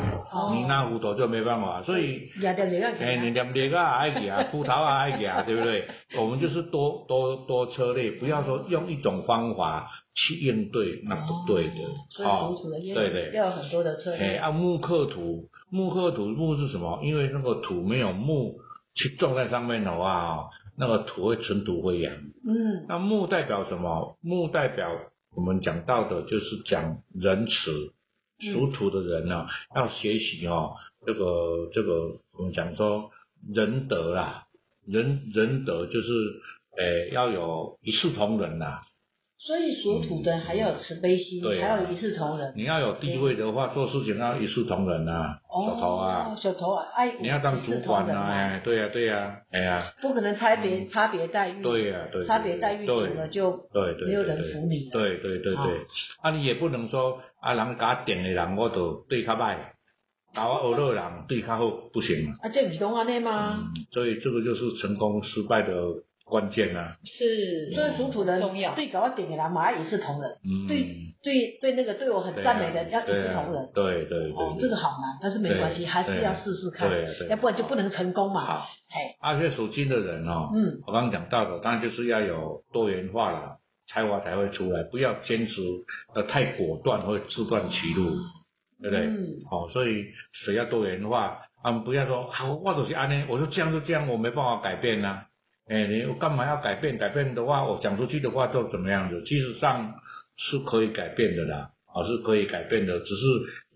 [0.56, 5.86] 你拿斧头就没办法，所以哎，你连那个爱啊，斧头啊 爱啊，对不对？
[6.17, 12.23] 我们就是多多多车类，不要说用一种方法去应对，那不对的。
[12.23, 12.56] 哦，
[12.95, 14.38] 对对，要有很多的策略。
[14.38, 17.02] 哎，木刻土，木刻土木是什么？
[17.04, 18.54] 因为那个土没有木
[18.95, 20.49] 去种在上面的话。
[20.82, 24.17] 那个土会尘土会扬，嗯，那木代表什么？
[24.21, 24.89] 木代表
[25.36, 27.91] 我们讲到的就是讲仁慈，
[28.54, 30.75] 属土的人呢要学习哦，
[31.06, 33.12] 这个这个我们讲说
[33.54, 34.45] 仁德啦，
[34.88, 36.08] 仁仁德就是
[36.78, 38.80] 诶要有一视同仁呐。
[39.41, 42.54] 所以属土的还要有慈悲心，还要一视同仁。
[42.58, 55.86] 你要有地位的话，做事情要一视同仁呐，小头啊，小头啊，哎，你要当主管啊，哎，对呀对呀，哎呀，不可能差别差别待遇，对呀对，差别待遇久了就对对没有人服你，对对对对，
[56.21, 56.32] 啊。
[56.32, 59.56] 你也不能说啊人家点的人我都对他歹，
[60.36, 62.49] 搞我恶人对他好不行啊。
[62.54, 63.71] 这不是东安的吗？
[63.93, 65.73] 所以这个就是成功失败的。
[66.29, 70.67] 关键啊，是，所以属土的对搞要点给他马一视同仁，嗯。
[70.67, 76.89] 对对对，那个对我很赞美的要一视同仁，对对哦，这个好难，但是没关系，还是要试试看，
[77.29, 78.45] 要不然就不能成功嘛。
[78.45, 83.57] 好，嘿，而且属金的人哦，嗯，我刚刚讲到的，当然就是要有多元化了，
[83.89, 85.61] 才华才会出来，不要坚持
[86.15, 88.11] 呃太果断，会自断其路，
[88.81, 89.07] 对不对？
[89.07, 90.05] 嗯，好，所以
[90.45, 95.25] 谁要多元化，啊，不要说好，我就是安尼，我说这样就这样，我没办法改变呐。
[95.69, 96.97] 哎，你干嘛要改变？
[96.97, 99.23] 改变的话，我讲出去的话就怎么样子？
[99.23, 99.93] 其实上
[100.36, 103.21] 是可以改变的啦，啊，是可以改变的，只是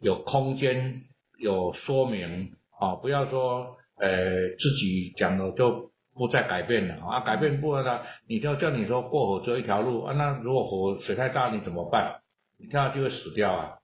[0.02, 1.04] 有空间
[1.38, 4.10] 有说明啊，不要说呃
[4.58, 12.22] 自己讲了就不再改变了啊，改变不了呢，你就叫你说过火只有一条路啊，那如果火水太大你怎么办？
[12.60, 13.78] 你跳下去会死掉啊，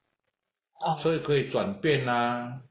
[0.84, 2.62] 啊，所以可以转变啊。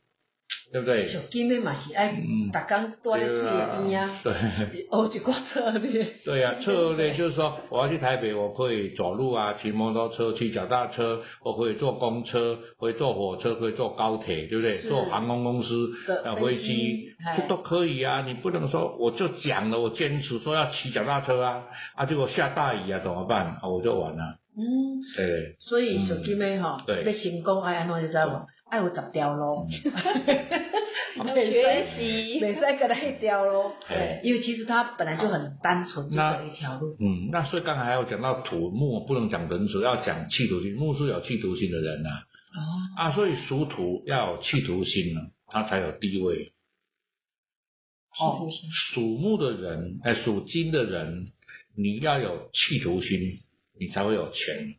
[0.72, 1.08] 对不对？
[1.12, 2.14] 小金妹嘛是爱，
[2.52, 4.32] 大刚多在水边啊，对，
[5.08, 6.04] 学一个策略。
[6.24, 14.78] 对啊，策略就是说，我要去台北，我可以走路啊，骑摩托车，骑脚踏车，我可以坐公车，可以坐火车，可以坐高铁，对不对？
[14.88, 18.22] 坐航空公司的飞机，这都可以啊。
[18.26, 23.58] 你不能说我就讲了，我坚持说要骑脚踏车啊，啊，结果下大雨啊，怎么办？
[23.62, 24.36] 啊，我就完了。
[24.56, 25.56] 嗯，对。
[25.60, 28.40] 所以小金妹哈，要成功爱安怎就知无？
[28.70, 29.66] 爱有十条路，
[31.16, 36.96] 学习，每三个的一条路，对，因为其实他本来就很单纯，就这一条路。
[37.00, 42.10] 嗯，那所以刚才还要讲到土木，不能讲人主要讲气图心，木是有气图心的人呐。
[42.10, 42.60] 哦。
[42.96, 46.52] 啊，所以属土要有气图心呢，他才有地位。
[48.20, 48.48] 哦。
[48.92, 51.32] 属木的人，哎，属金的人，
[51.76, 53.18] 你要有气图心，
[53.80, 54.74] 你才会有钱。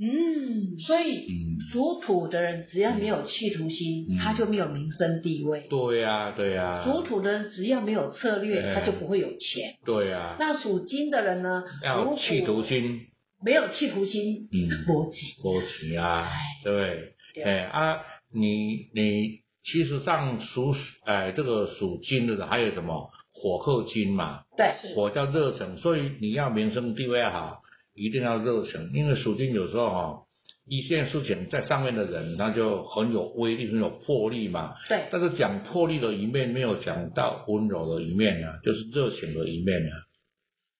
[0.00, 1.26] 嗯，所以
[1.72, 5.66] 属土的人只要没有企图心，他就没有名声地位。
[5.68, 6.84] 对呀，对呀。
[6.84, 9.74] 属土的人只要没有策略，他就不会有钱。
[9.84, 10.36] 对呀。
[10.38, 11.64] 那属金的人呢？
[11.82, 13.00] 要企图心。
[13.44, 15.18] 没有企图心，嗯，逻辑。
[15.42, 16.28] 逻辑啊，
[16.62, 17.14] 对。
[17.44, 18.00] 哎啊，
[18.32, 24.42] 你你其实上属哎这个属金的人还有什么火克金嘛？
[24.56, 24.94] 对。
[24.94, 27.62] 火叫热忱，所以你要名声地位好。
[27.98, 30.22] 一定要热情，因为属金有时候哈，
[30.66, 34.74] 一件事情在上面的人，他就很有威力，很有魄力嘛。
[34.88, 35.06] 对。
[35.10, 39.92] 但是讲魄力的一面，没有讲到温柔的一面啊，就是热情的一面啊。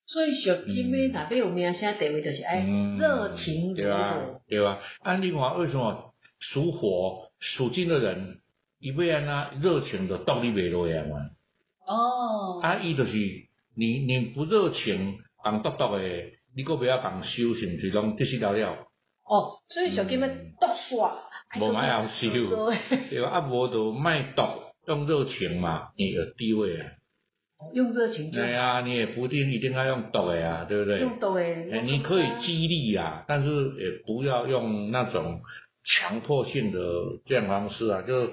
[0.07, 2.67] 所以属金的哪边有名现在地位就是哎，
[2.99, 4.41] 热情对吧？
[4.49, 4.79] 对吧？
[5.01, 8.39] 按另外为什么属火属金的人，
[8.81, 11.17] 一边呢热情的动力没多样嘛？
[11.87, 12.61] 哦。
[12.63, 13.13] 啊，伊就是
[13.77, 16.38] 你你不热情，讲笃笃的。
[16.59, 18.89] 你个不要讲修行，是拢得失了了。
[19.25, 21.23] 哦，所以小金们毒耍，
[21.61, 22.31] 无买要修，
[23.09, 23.29] 对吧？
[23.31, 24.43] 啊，无就卖毒，
[24.89, 26.91] 用热情嘛，你有地位啊。
[27.75, 28.33] 用热情。
[28.33, 30.99] 对啊，你也不一定一定要用毒的呀，对不对？
[30.99, 31.41] 用毒的。
[31.41, 35.41] 哎，你可以激励啊，但是也不要用那种
[35.85, 36.81] 强迫性的
[37.25, 38.27] 这样方式啊，就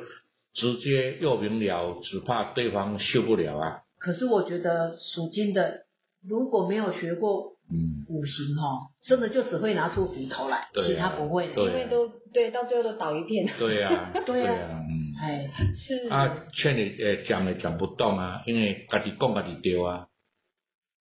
[0.55, 3.81] 直接又明了，只怕对方受不了啊。
[3.99, 5.85] 可是我觉得属金的。
[6.27, 10.69] 如果没有学过嗯，五行哈，真的就只会拿出骨头来，啊。
[10.85, 13.47] 其他不会因为都对，到最后都倒一片。
[13.57, 14.53] 对呀， 对啊。
[14.53, 14.93] 啊，嗯。
[15.19, 16.07] 哎，是。
[16.09, 20.07] 啊，劝你诶讲也讲不动啊，因为家己讲家己对啊，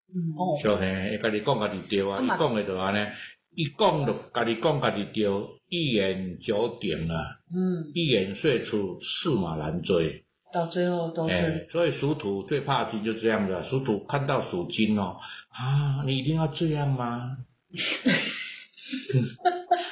[0.09, 0.33] 嗯。
[0.37, 2.37] 哦，就嘿，家己讲家己对啊，伊啊嘛。
[2.37, 3.07] 讲诶就安尼，
[3.55, 5.23] 伊讲就家己讲家己对，
[5.69, 10.24] 一言九鼎啊，嗯，一言说出驷马难追。
[10.55, 15.17] 到最后都哎是，所以属土最怕金就这样的，属土看到属金哦，
[15.51, 17.35] 啊，你一定要这样吗？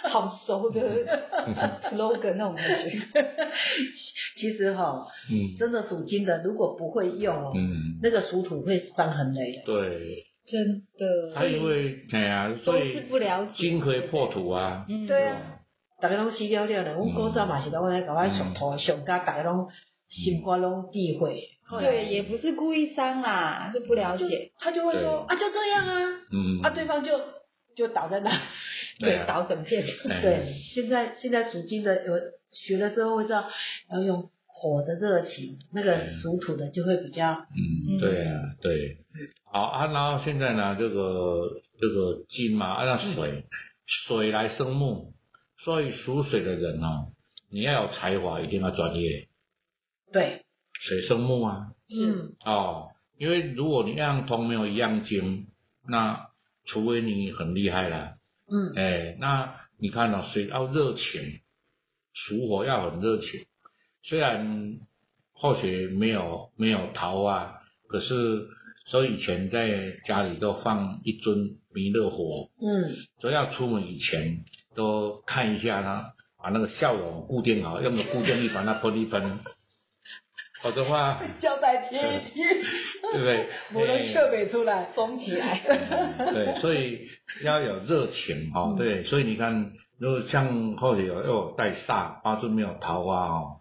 [0.10, 0.80] 好熟的
[1.92, 2.92] slogan 那种感觉。
[4.38, 9.64] 其实哈，嗯真的属金的，如果不会用哦，嗯，那个属土会伤痕累累。
[9.66, 13.52] 对，真的，他因为哎呀，所以是不了解。
[13.58, 15.60] 金可以破土啊，嗯，对啊，
[16.00, 19.68] 大家拢死了了的，阮古早嘛是拢来甲我上土上家，大家拢
[20.14, 21.50] 心肝拢忌讳。
[21.66, 24.52] 后来对，也不是故意伤啦，是不了解。
[24.60, 27.20] 他就会说啊，就这样啊，嗯，啊，对方就
[27.76, 28.30] 就倒在那。
[29.00, 29.26] 对啊。
[29.28, 29.84] 倒整片。
[30.10, 30.22] 哎。
[30.22, 32.14] 对，现在现在属金的有
[32.52, 33.50] 学了之后会知道
[33.92, 38.98] 要用火的热情，那个属土的就会比较嗯，对啊，对，
[39.52, 41.50] 好啊，然后现在呢，这个
[41.80, 43.46] 这个金嘛，按照水，
[44.06, 45.14] 水来生木，
[45.64, 47.14] 所以属水的人哦，
[47.50, 49.28] 你要有才华，一定要专业，
[50.14, 50.46] 对，
[50.80, 55.48] 水生木啊，嗯，哦，因为如果你样通没有一样精，
[55.86, 56.28] 那
[56.66, 58.14] 除非你很厉害啦，
[58.48, 61.42] 嗯，哎，那你看哦，水要热情，
[62.14, 63.46] 属火要很热情，
[64.04, 64.78] 虽然
[65.34, 67.56] 或许没有没有桃啊，
[67.88, 68.48] 可是
[68.86, 74.46] 所以以前在家里都放一尊弥勒佛，嗯，所以要出门以前
[74.76, 76.06] 都看一下呢，
[76.38, 79.40] 把那个笑容固定好，用个固定力把它喷一喷，
[80.64, 82.46] 否则的话，胶带贴一贴，
[83.12, 83.50] 对不对？
[83.74, 84.88] 我能设备出来。
[84.96, 85.60] 封起来。
[86.34, 87.02] 对，所以
[87.44, 88.76] 要有热情哦。
[88.78, 93.58] 对，所以你看，如果像或者有又有带煞，八字没有桃花哦，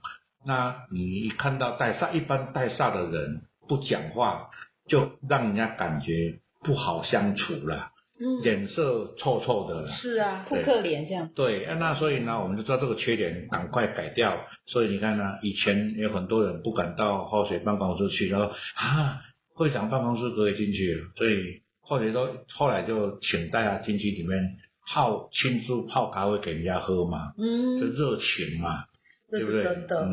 [0.46, 4.50] 那你一看到带煞，一般带煞的人不讲话，
[4.88, 7.90] 就让人家感觉不好相处了，
[8.22, 9.88] 嗯，脸色臭臭的。
[9.88, 11.28] 是啊，扑克脸这样。
[11.34, 14.46] 对，啊那所以呢，我们就知道这个缺点，赶快改掉。
[14.66, 19.20] 所以你看呢，以前有很多人不敢到化学办公室去，然后啊，
[19.54, 24.40] 会长办公室可以进去，所以化学都后来就请大家进去里面
[24.92, 28.84] 泡亲自泡咖啡给人家喝嘛，就嗯，热情嘛，
[29.30, 29.62] 这对不对？
[29.62, 30.04] 是真的。
[30.04, 30.12] 嗯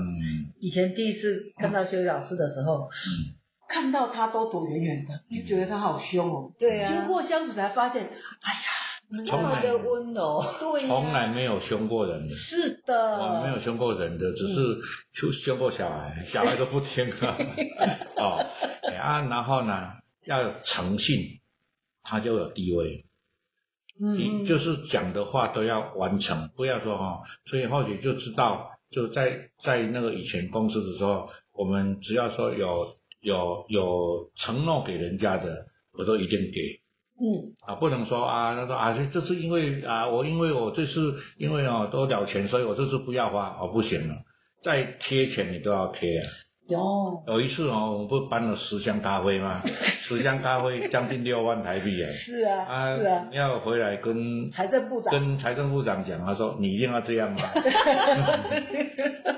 [0.62, 3.38] 以前第一次看到修宇老师的时候，嗯，
[3.70, 6.52] 看到他都躲远远的，就觉得他好凶哦。
[6.60, 10.44] 对啊经过相处才发现，哎呀，从来的温柔。
[10.60, 12.36] 对呀从来没有凶过人的。
[12.36, 14.82] 是的我的，没有凶过人的，只是
[15.22, 17.38] 就凶过小孩， 小孩都不听啊。
[18.18, 18.46] 哦，
[18.90, 19.94] 哎啊，然后呢，
[20.26, 21.40] 要有诚信，
[22.04, 23.06] 他就有地位。
[24.02, 35.66] 嗯，就是讲的话都要完成，不要说哈、所以或许就知道，就在在那个以前公司的时候，我们只要说有有有承诺给人家的，
[35.98, 36.80] 我都一定给。
[37.22, 44.16] 嗯，啊，不能说啊，他说啊，这这是因为啊，我因为我这次因为哦多了钱，所以我这次不要花，哦不行了，
[44.64, 46.24] 再贴钱你都要贴啊。
[46.70, 49.62] 有，有一次哦，我们不是搬了十箱咖啡吗？
[50.08, 52.10] 十箱咖啡将近六万台币啊！
[52.12, 57.42] 是啊，啊，是啊，要回来跟财政部长，跟财政部长讲，他说你一定要这样吗？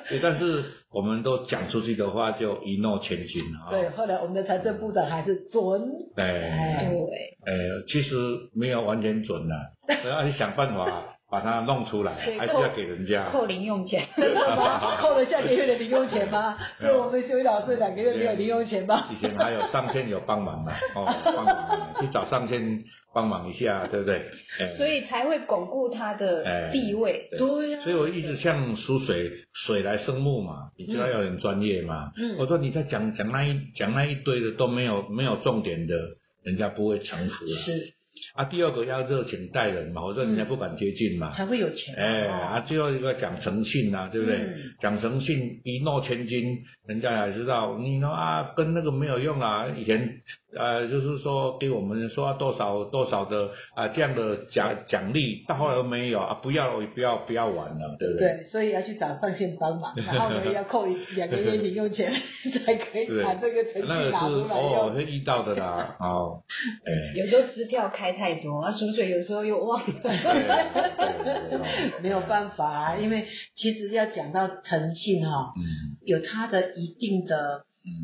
[0.10, 3.70] 对，但是我们都讲出去的话就一诺千金啊。
[3.70, 5.82] 对，后来我们的财政部长还是准，
[6.16, 6.98] 对，哎对，
[7.46, 7.54] 哎，
[7.88, 8.16] 其实
[8.54, 9.56] 没有完全准的，
[10.02, 13.30] 所以要去想办法把它弄出来，还是要给人家。
[13.32, 14.06] 扣零用钱。
[15.02, 16.58] 扣了下个月的零用钱吗？
[16.78, 19.08] 所以我们修宇老师两个月没有零用钱吗？
[19.10, 24.22] 以前还有上线有帮忙的 哦，帮忙去找上线帮忙一下，对不对？
[24.60, 27.30] 哎所以才会巩固他的地位。
[27.32, 32.12] 对对呀所以我一直像输水，水来生木嘛，你知道要很专业嘛。
[32.18, 35.96] 嗯我说你在讲讲那一讲那一堆的都没有没有重点的，
[36.44, 37.56] 人家不会臣服啊。
[37.66, 37.94] 是
[38.34, 41.34] 啊，第二个要热情待人嘛，我说人家不敢接近嘛。
[41.34, 41.96] 才会有钱。
[41.96, 44.38] 哎，哦啊，最后一个讲诚信啊，对不对？
[44.38, 47.78] 嗯讲诚信，一诺千金，人家才知道。
[47.78, 49.68] 你说啊，跟那个没有用啊。
[49.78, 50.22] 以前
[50.58, 58.28] 呃，就是说给我们说多少多少的啊这样的奖奖励，到后来没有啊，不要不要不要玩了，对不对？
[58.38, 60.86] 对，所以要去找上线帮忙， 然后呢要扣
[61.16, 62.12] 两个月零用钱，
[62.66, 64.90] 才可以把这个程序那个是拿出来偶尔。
[64.92, 66.44] 会遇到的啦，哦，
[66.86, 69.86] 哎，有时候支票开太多，啊，属水有时候又忘了。
[72.04, 73.26] 没有办法啊，因为
[73.56, 75.62] 其实要讲到诚信哈、嗯
[76.06, 77.62] 有它的一定的，嗯，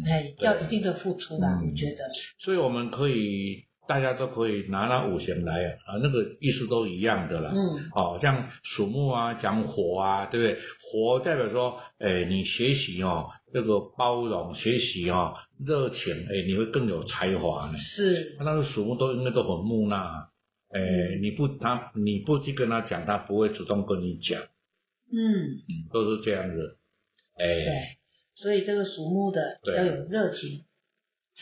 [0.10, 2.04] 哎，要一定的付出啦，嗯我觉得。
[2.40, 7.52] 所以我们可以大家都可以拿那五行来啊，啊，那个意思都一样的啦。
[7.54, 10.62] 嗯，哦，像属木啊，讲火啊，对不对？
[10.92, 17.78] 火代表说，哎，你学习哦，这个包容，学习哦，热情，哎，你会更有才华呢。
[17.78, 20.30] 是，那个属木都应该都很木讷，
[20.72, 24.42] 哎，你不他你不去跟他讲，他不会主动跟你讲。
[25.10, 26.78] 嗯，嗯，都是这样子。
[27.38, 27.98] 哎，对，
[28.38, 30.66] 所以这个属木的要有热情。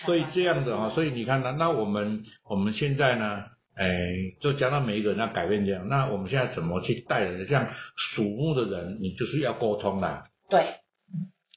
[0.06, 7.48] 所以这样子啊，所以你看呢，那我们我们现在呢，哎，就讲到每一个人要改变这样，那我们现在怎么去带人？
[7.48, 10.26] 像属木的人，你就是要沟通啦。
[10.50, 10.66] 对，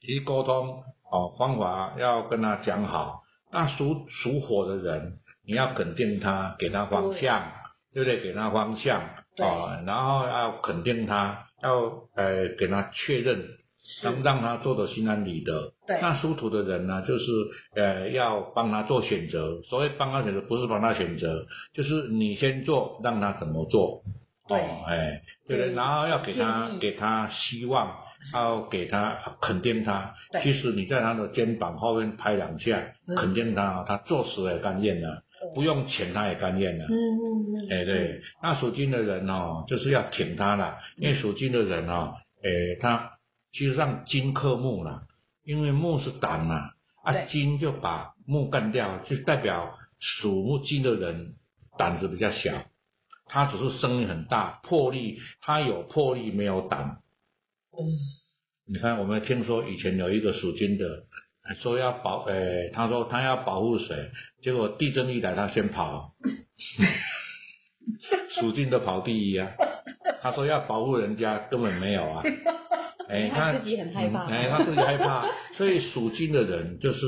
[0.00, 3.22] 其实沟通哦，方法要跟他讲好。
[3.50, 7.50] 那属属火的人，你要肯定他，给他方向，
[7.92, 8.20] 对不对？
[8.22, 9.02] 给他方向
[9.34, 13.57] 对哦，然后要肯定他，要呃给他确认，
[14.02, 15.72] 让让他做的心安理得。
[15.86, 15.98] 对。
[16.00, 17.24] 那属土的人呢，就是
[17.74, 19.60] 呃要帮他做选择。
[19.62, 24.02] 所谓帮他选择，不是帮他选择，就是你先做，让他怎么做。
[24.48, 24.58] 对。
[24.58, 27.96] 哦，哎，对然后要给他给他希望，
[28.34, 30.14] 要给他肯定他。
[30.42, 33.16] 其实你在他的肩膀后面拍两下，嗯。
[33.16, 35.22] 肯定他，他做死也甘愿的，
[35.54, 36.84] 不用钱他也甘愿了。
[36.86, 43.12] 嗯嗯嗯，哎，对，那属金的人哦，就是要挺他了，因为属金的人哦，哎，他
[43.58, 45.02] 其实上金克木啦，
[45.42, 46.70] 因为木是胆嘛，
[47.02, 51.34] 啊，金就把木干掉，就代表属木金的人
[51.76, 52.66] 胆子比较小，
[53.26, 56.98] 他只是声音很大，魄力，他有魄力没有胆。
[57.76, 57.82] 嗯，
[58.64, 61.06] 你看，我们听说以前有一个属金的，
[61.60, 66.14] 说要保，呃，他说他要保护谁，结果地震一来，他先跑，
[68.38, 69.50] 属金的跑第一啊。
[70.20, 72.22] 他说要保护人家，根本没有啊。
[73.08, 75.24] 哎，他自己很害怕嗯哎，他自己害怕，
[75.56, 76.98] 所以属金的人就是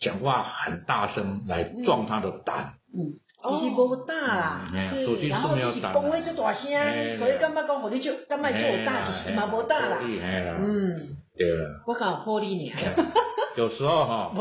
[0.00, 2.74] 讲话很大声来撞他的胆。
[2.96, 3.16] 嗯，
[3.58, 4.68] 其实无大啦。
[4.74, 9.98] 哎是属金然后只是是没有胆讲话就大声，哎所以感觉讲，互你就感觉做大，其实嘛无大啦。
[10.00, 11.82] 嗯，对了。
[11.86, 12.72] 我讲有魄力呢。
[13.56, 14.32] 有时候哈、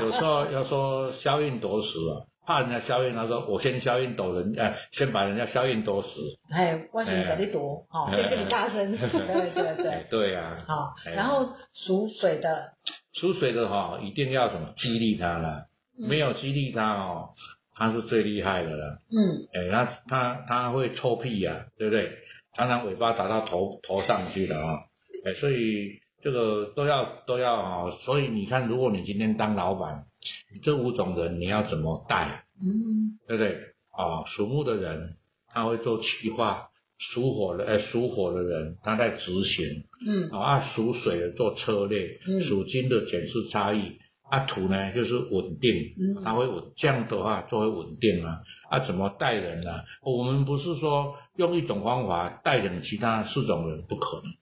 [0.00, 6.08] 有时候要说消运夺食啊，怕人家消印，他说我先消印夺人，哎，先把人家消印夺食。
[6.50, 8.92] 哎，我先给你躲，哦，哎先跟你大声。
[8.96, 10.94] 对对哎对，对呀、好。
[11.04, 12.72] 哎然后属水的，
[13.14, 15.66] 属水的哈、一定要什么激励他啦，
[16.08, 17.30] 没有激励他哦，
[17.74, 18.98] 他是最厉害的了。
[19.10, 22.12] 嗯，哎，他他他会臭屁呀、对不对？
[22.54, 24.78] 常常尾巴打到头头上去了啊、
[25.26, 30.15] 哎，所以这个都要都要啊、所以你看，如果你今天当老板，你
[30.62, 32.44] 这五种人你要怎么带？
[32.60, 33.52] 嗯，对不对？
[33.90, 35.16] 啊，属木的人
[35.48, 36.68] 他会做企划，
[36.98, 43.98] 属火的哎属火的人他在执行，嗯，啊属水的做策略，嗯属金的检视差异，
[44.30, 48.40] 啊土呢就是稳定，嗯它会稳，这样的话就会稳定啊。
[48.68, 54.32] 啊怎么带人呢、我们不是说用一种方法带领其他四种人，不可能。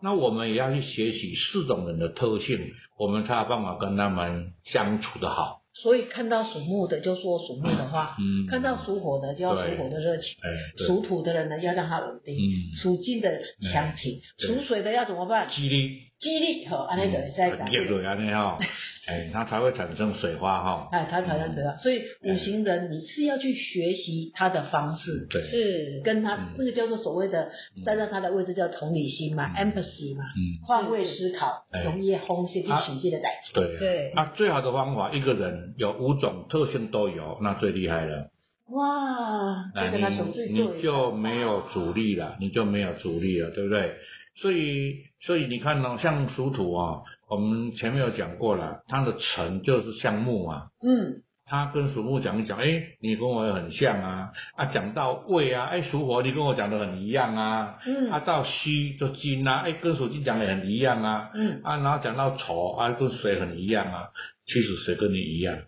[0.00, 5.60] 那我们也要去学习四种人的特性，我们才有办法跟他们相处的好。
[5.74, 10.50] 所以看到属木的就说属木的话，嗯，看到属火的就要属火的热情，哎，
[10.86, 13.40] 属土的人呢要让他稳定，嗯属金的
[13.72, 15.48] 强挺，属水的要怎么办？
[15.48, 16.00] 激励。
[16.20, 17.82] 激励好，安尼就会使改变。
[17.82, 18.58] 业对安尼哈，
[19.06, 20.88] 哎，它才会产生水花哈。
[20.92, 26.54] 哎，他才能这样，所以五行人你是要去学习他的方式，对，是，跟他嗯。
[26.58, 27.50] 那个叫做所谓的
[27.84, 31.82] 站在他的位置叫同理心嘛嗯，empathy 嘛，嗯，换位思考，哎。
[31.82, 33.52] 容易轰些去啊取这个代志。
[33.54, 34.10] 对，对。
[34.12, 38.30] 啊，最好的方法，一个人有五种特性都有，那最厉害了。
[38.70, 43.92] 哇，那这个他手最你你就没有阻力了，你就没有阻力了，对不对？
[44.34, 58.10] 所以，所以你看哦，像属土啊、我们前面有讲过了，它的辰就是像木啊，嗯，他跟属木讲一讲，哎，你跟我也很像啊，啊，讲到未啊，哎，属火你跟我讲的很一样啊，嗯。
[58.10, 61.62] 啊，到戌就金啊，哎，跟属金讲的很一样啊，嗯。
[61.64, 64.10] 啊，然后讲到丑啊，跟水很一样啊，
[64.44, 65.56] 其实谁跟你一样？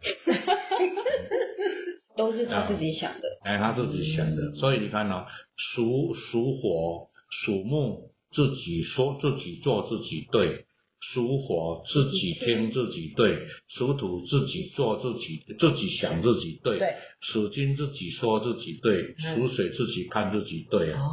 [2.15, 3.21] 都是他自己想的。
[3.43, 4.55] 哎，他自己想的，嗯。
[4.57, 5.25] 所以你看哦，
[5.57, 10.67] 属属火、属木，自己说自己做自己对；
[11.13, 13.37] 属火自己听自己对；
[13.69, 16.79] 属土自己做自己自己想自己对；
[17.21, 21.01] 属金自己说自己对；嗯属水自己看自己对啊。
[21.01, 21.07] 哦，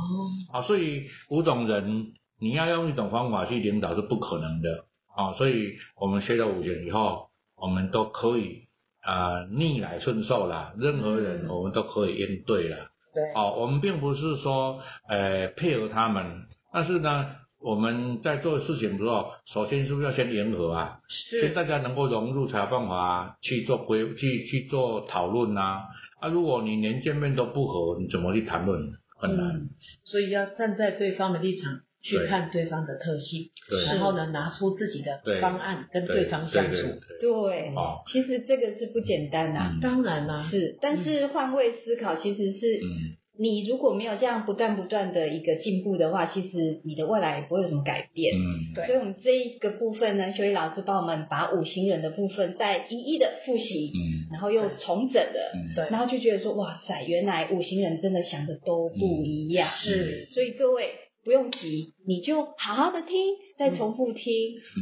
[0.53, 4.85] 啊，所以五种人，你要用一种方法去领导是不可能的
[5.15, 5.33] 啊。
[5.33, 7.27] 所以我们学了五行以后，
[7.57, 8.67] 我们都可以
[9.01, 12.77] 啊、逆来顺受啦，任何人嗯我们都可以应对啦。
[13.13, 14.79] 对，哦，我们并不是说
[15.09, 20.99] 呃配合他们，但是呢，我们在做事情的时候，首先是不是要先迎合啊？
[21.07, 25.83] 是，先大家能够融入才有办法去做规去去做讨论呐。
[26.19, 28.79] 啊，如果你连见面都不合，你怎么去谈论？
[29.17, 29.47] 很难。
[29.49, 29.69] 嗯，
[30.03, 33.51] 所以要站在对方的立场去看对方的特性，
[33.87, 36.71] 然后呢，拿出自己的方案跟对方相处。
[36.71, 48.35] 对对对对，哦其实这个是不简单呐、嗯当然啦、是，但是换位思考其实是，嗯你如果没有这样不断不断的一个进步的话，其实你的未来也不会有什么改变。
[48.35, 48.85] 嗯，对。
[48.85, 54.29] 所以，我们这一个部分呢，修一老师帮我们把五行人的部分再一一的复习，嗯。
[54.31, 55.73] 然后又重整了，嗯。
[55.75, 55.87] 对。
[55.89, 59.69] 然后就觉得说，哇塞，原来五行人真的想的都不一样。
[59.69, 60.27] 是。
[60.29, 60.91] 所以各位
[61.23, 63.17] 不用急，你就好好的听，
[63.57, 64.31] 再重复听，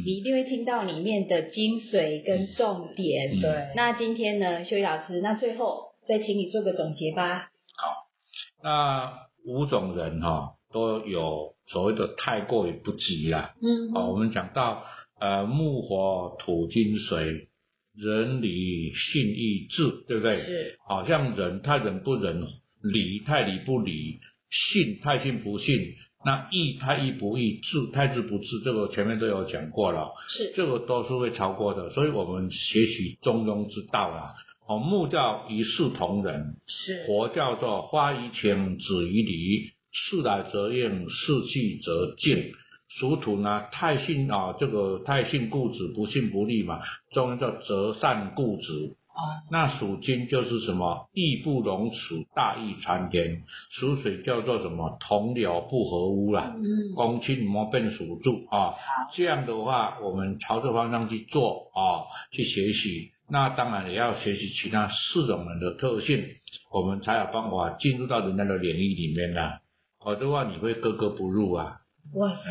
[0.04, 3.38] 你一定会听到里面的精髓跟重点。
[3.38, 3.40] 嗯。
[3.40, 7.46] 对，那今天呢，修一老师，那最后再请你做个总结吧。
[8.62, 9.12] 那
[9.44, 13.54] 五种人哈、都有所谓的太过于不及啦。
[13.62, 14.84] 嗯啊，我们讲到
[15.18, 17.48] 呃木火土金水
[17.96, 20.40] 人理信义智，对不对？
[20.42, 22.42] 是，好像仁太仁不仁，
[22.82, 25.76] 理太理不理，信太信不信，
[26.24, 34.34] 那义太义不义，智太智不智，这个前面都有讲过了，是这个都是会超过的，所以我们学习中庸之道啦。
[34.70, 42.52] 哦，木叫一视同仁，是，佛叫做花于情，止于礼，事来则应，事去则静。
[43.00, 48.94] 属土呢，太信啊，这个太信固执，不信不立嘛，中文叫择善固执。
[49.10, 51.08] 哦，那属金就是什么？
[51.14, 53.42] 义不容辞，大义参天。
[53.72, 54.96] 属水叫做什么？
[55.00, 56.54] 同流不合污啦。
[56.54, 58.74] 嗯，公亲莫变属柱啊。
[59.14, 63.10] 这样的话，我们朝这方向去做啊，去学习。
[63.30, 66.24] 那当然也要学习其他四种人的特性，
[66.72, 69.60] 我们才有办法进入到人家的领域里面啦。
[70.04, 71.76] 否则的话，你会格格不入啊。
[72.14, 72.42] 哇塞，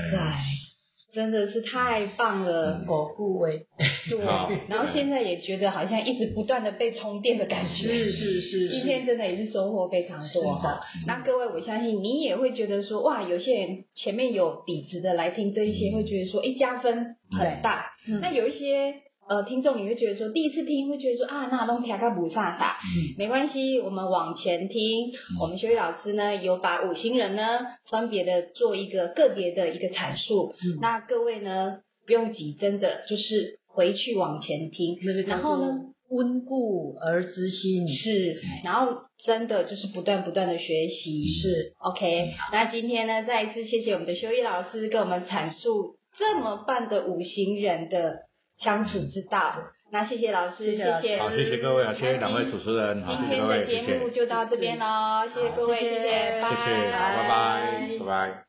[1.11, 2.83] 真的是太棒了。
[2.85, 3.65] 果固为，
[4.09, 7.87] 对好，然后现在也觉得好像一直不断的被充电的感觉。
[7.87, 10.79] 是是是今天真的也是收获非常多哈。
[11.07, 17.87] 那各位，我相信你也会觉得说，哇，有些人前面有底子的来听这一些，会觉得说，哎，加分很大。
[18.07, 18.93] 嗯那有一些
[19.29, 23.13] 呃听众，你会觉得说，第一次听会觉得说啊，那弄听个不飒飒，嗯。
[23.15, 25.11] 没关系，我们往前听。
[25.39, 27.43] 我们学宇老师呢，有把五行人呢
[27.91, 30.55] 分别的做一个个别的一个阐述。
[30.63, 30.79] 嗯。
[30.81, 31.77] 那各位呢，
[32.07, 34.97] 不用急，真的就是回去往前听。
[35.05, 35.77] 那个然后呢
[36.09, 41.25] 温故而知新，是，然后真的就是不断不断的学习。
[41.39, 48.21] 是 OK，那今天呢，再一次谢谢我们的修一老师跟我们阐述这么棒的五行人的
[48.59, 49.55] 相处之道。
[49.91, 58.45] 那谢谢老师，谢谢好，谢谢各位啊，谢谢两位主持人，好，今天谢谢各位，的节目就到这边喽，谢谢各位，谢谢谢谢，拜谢谢，好，拜拜，拜拜。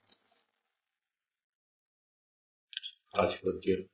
[3.12, 3.89] 到这个点。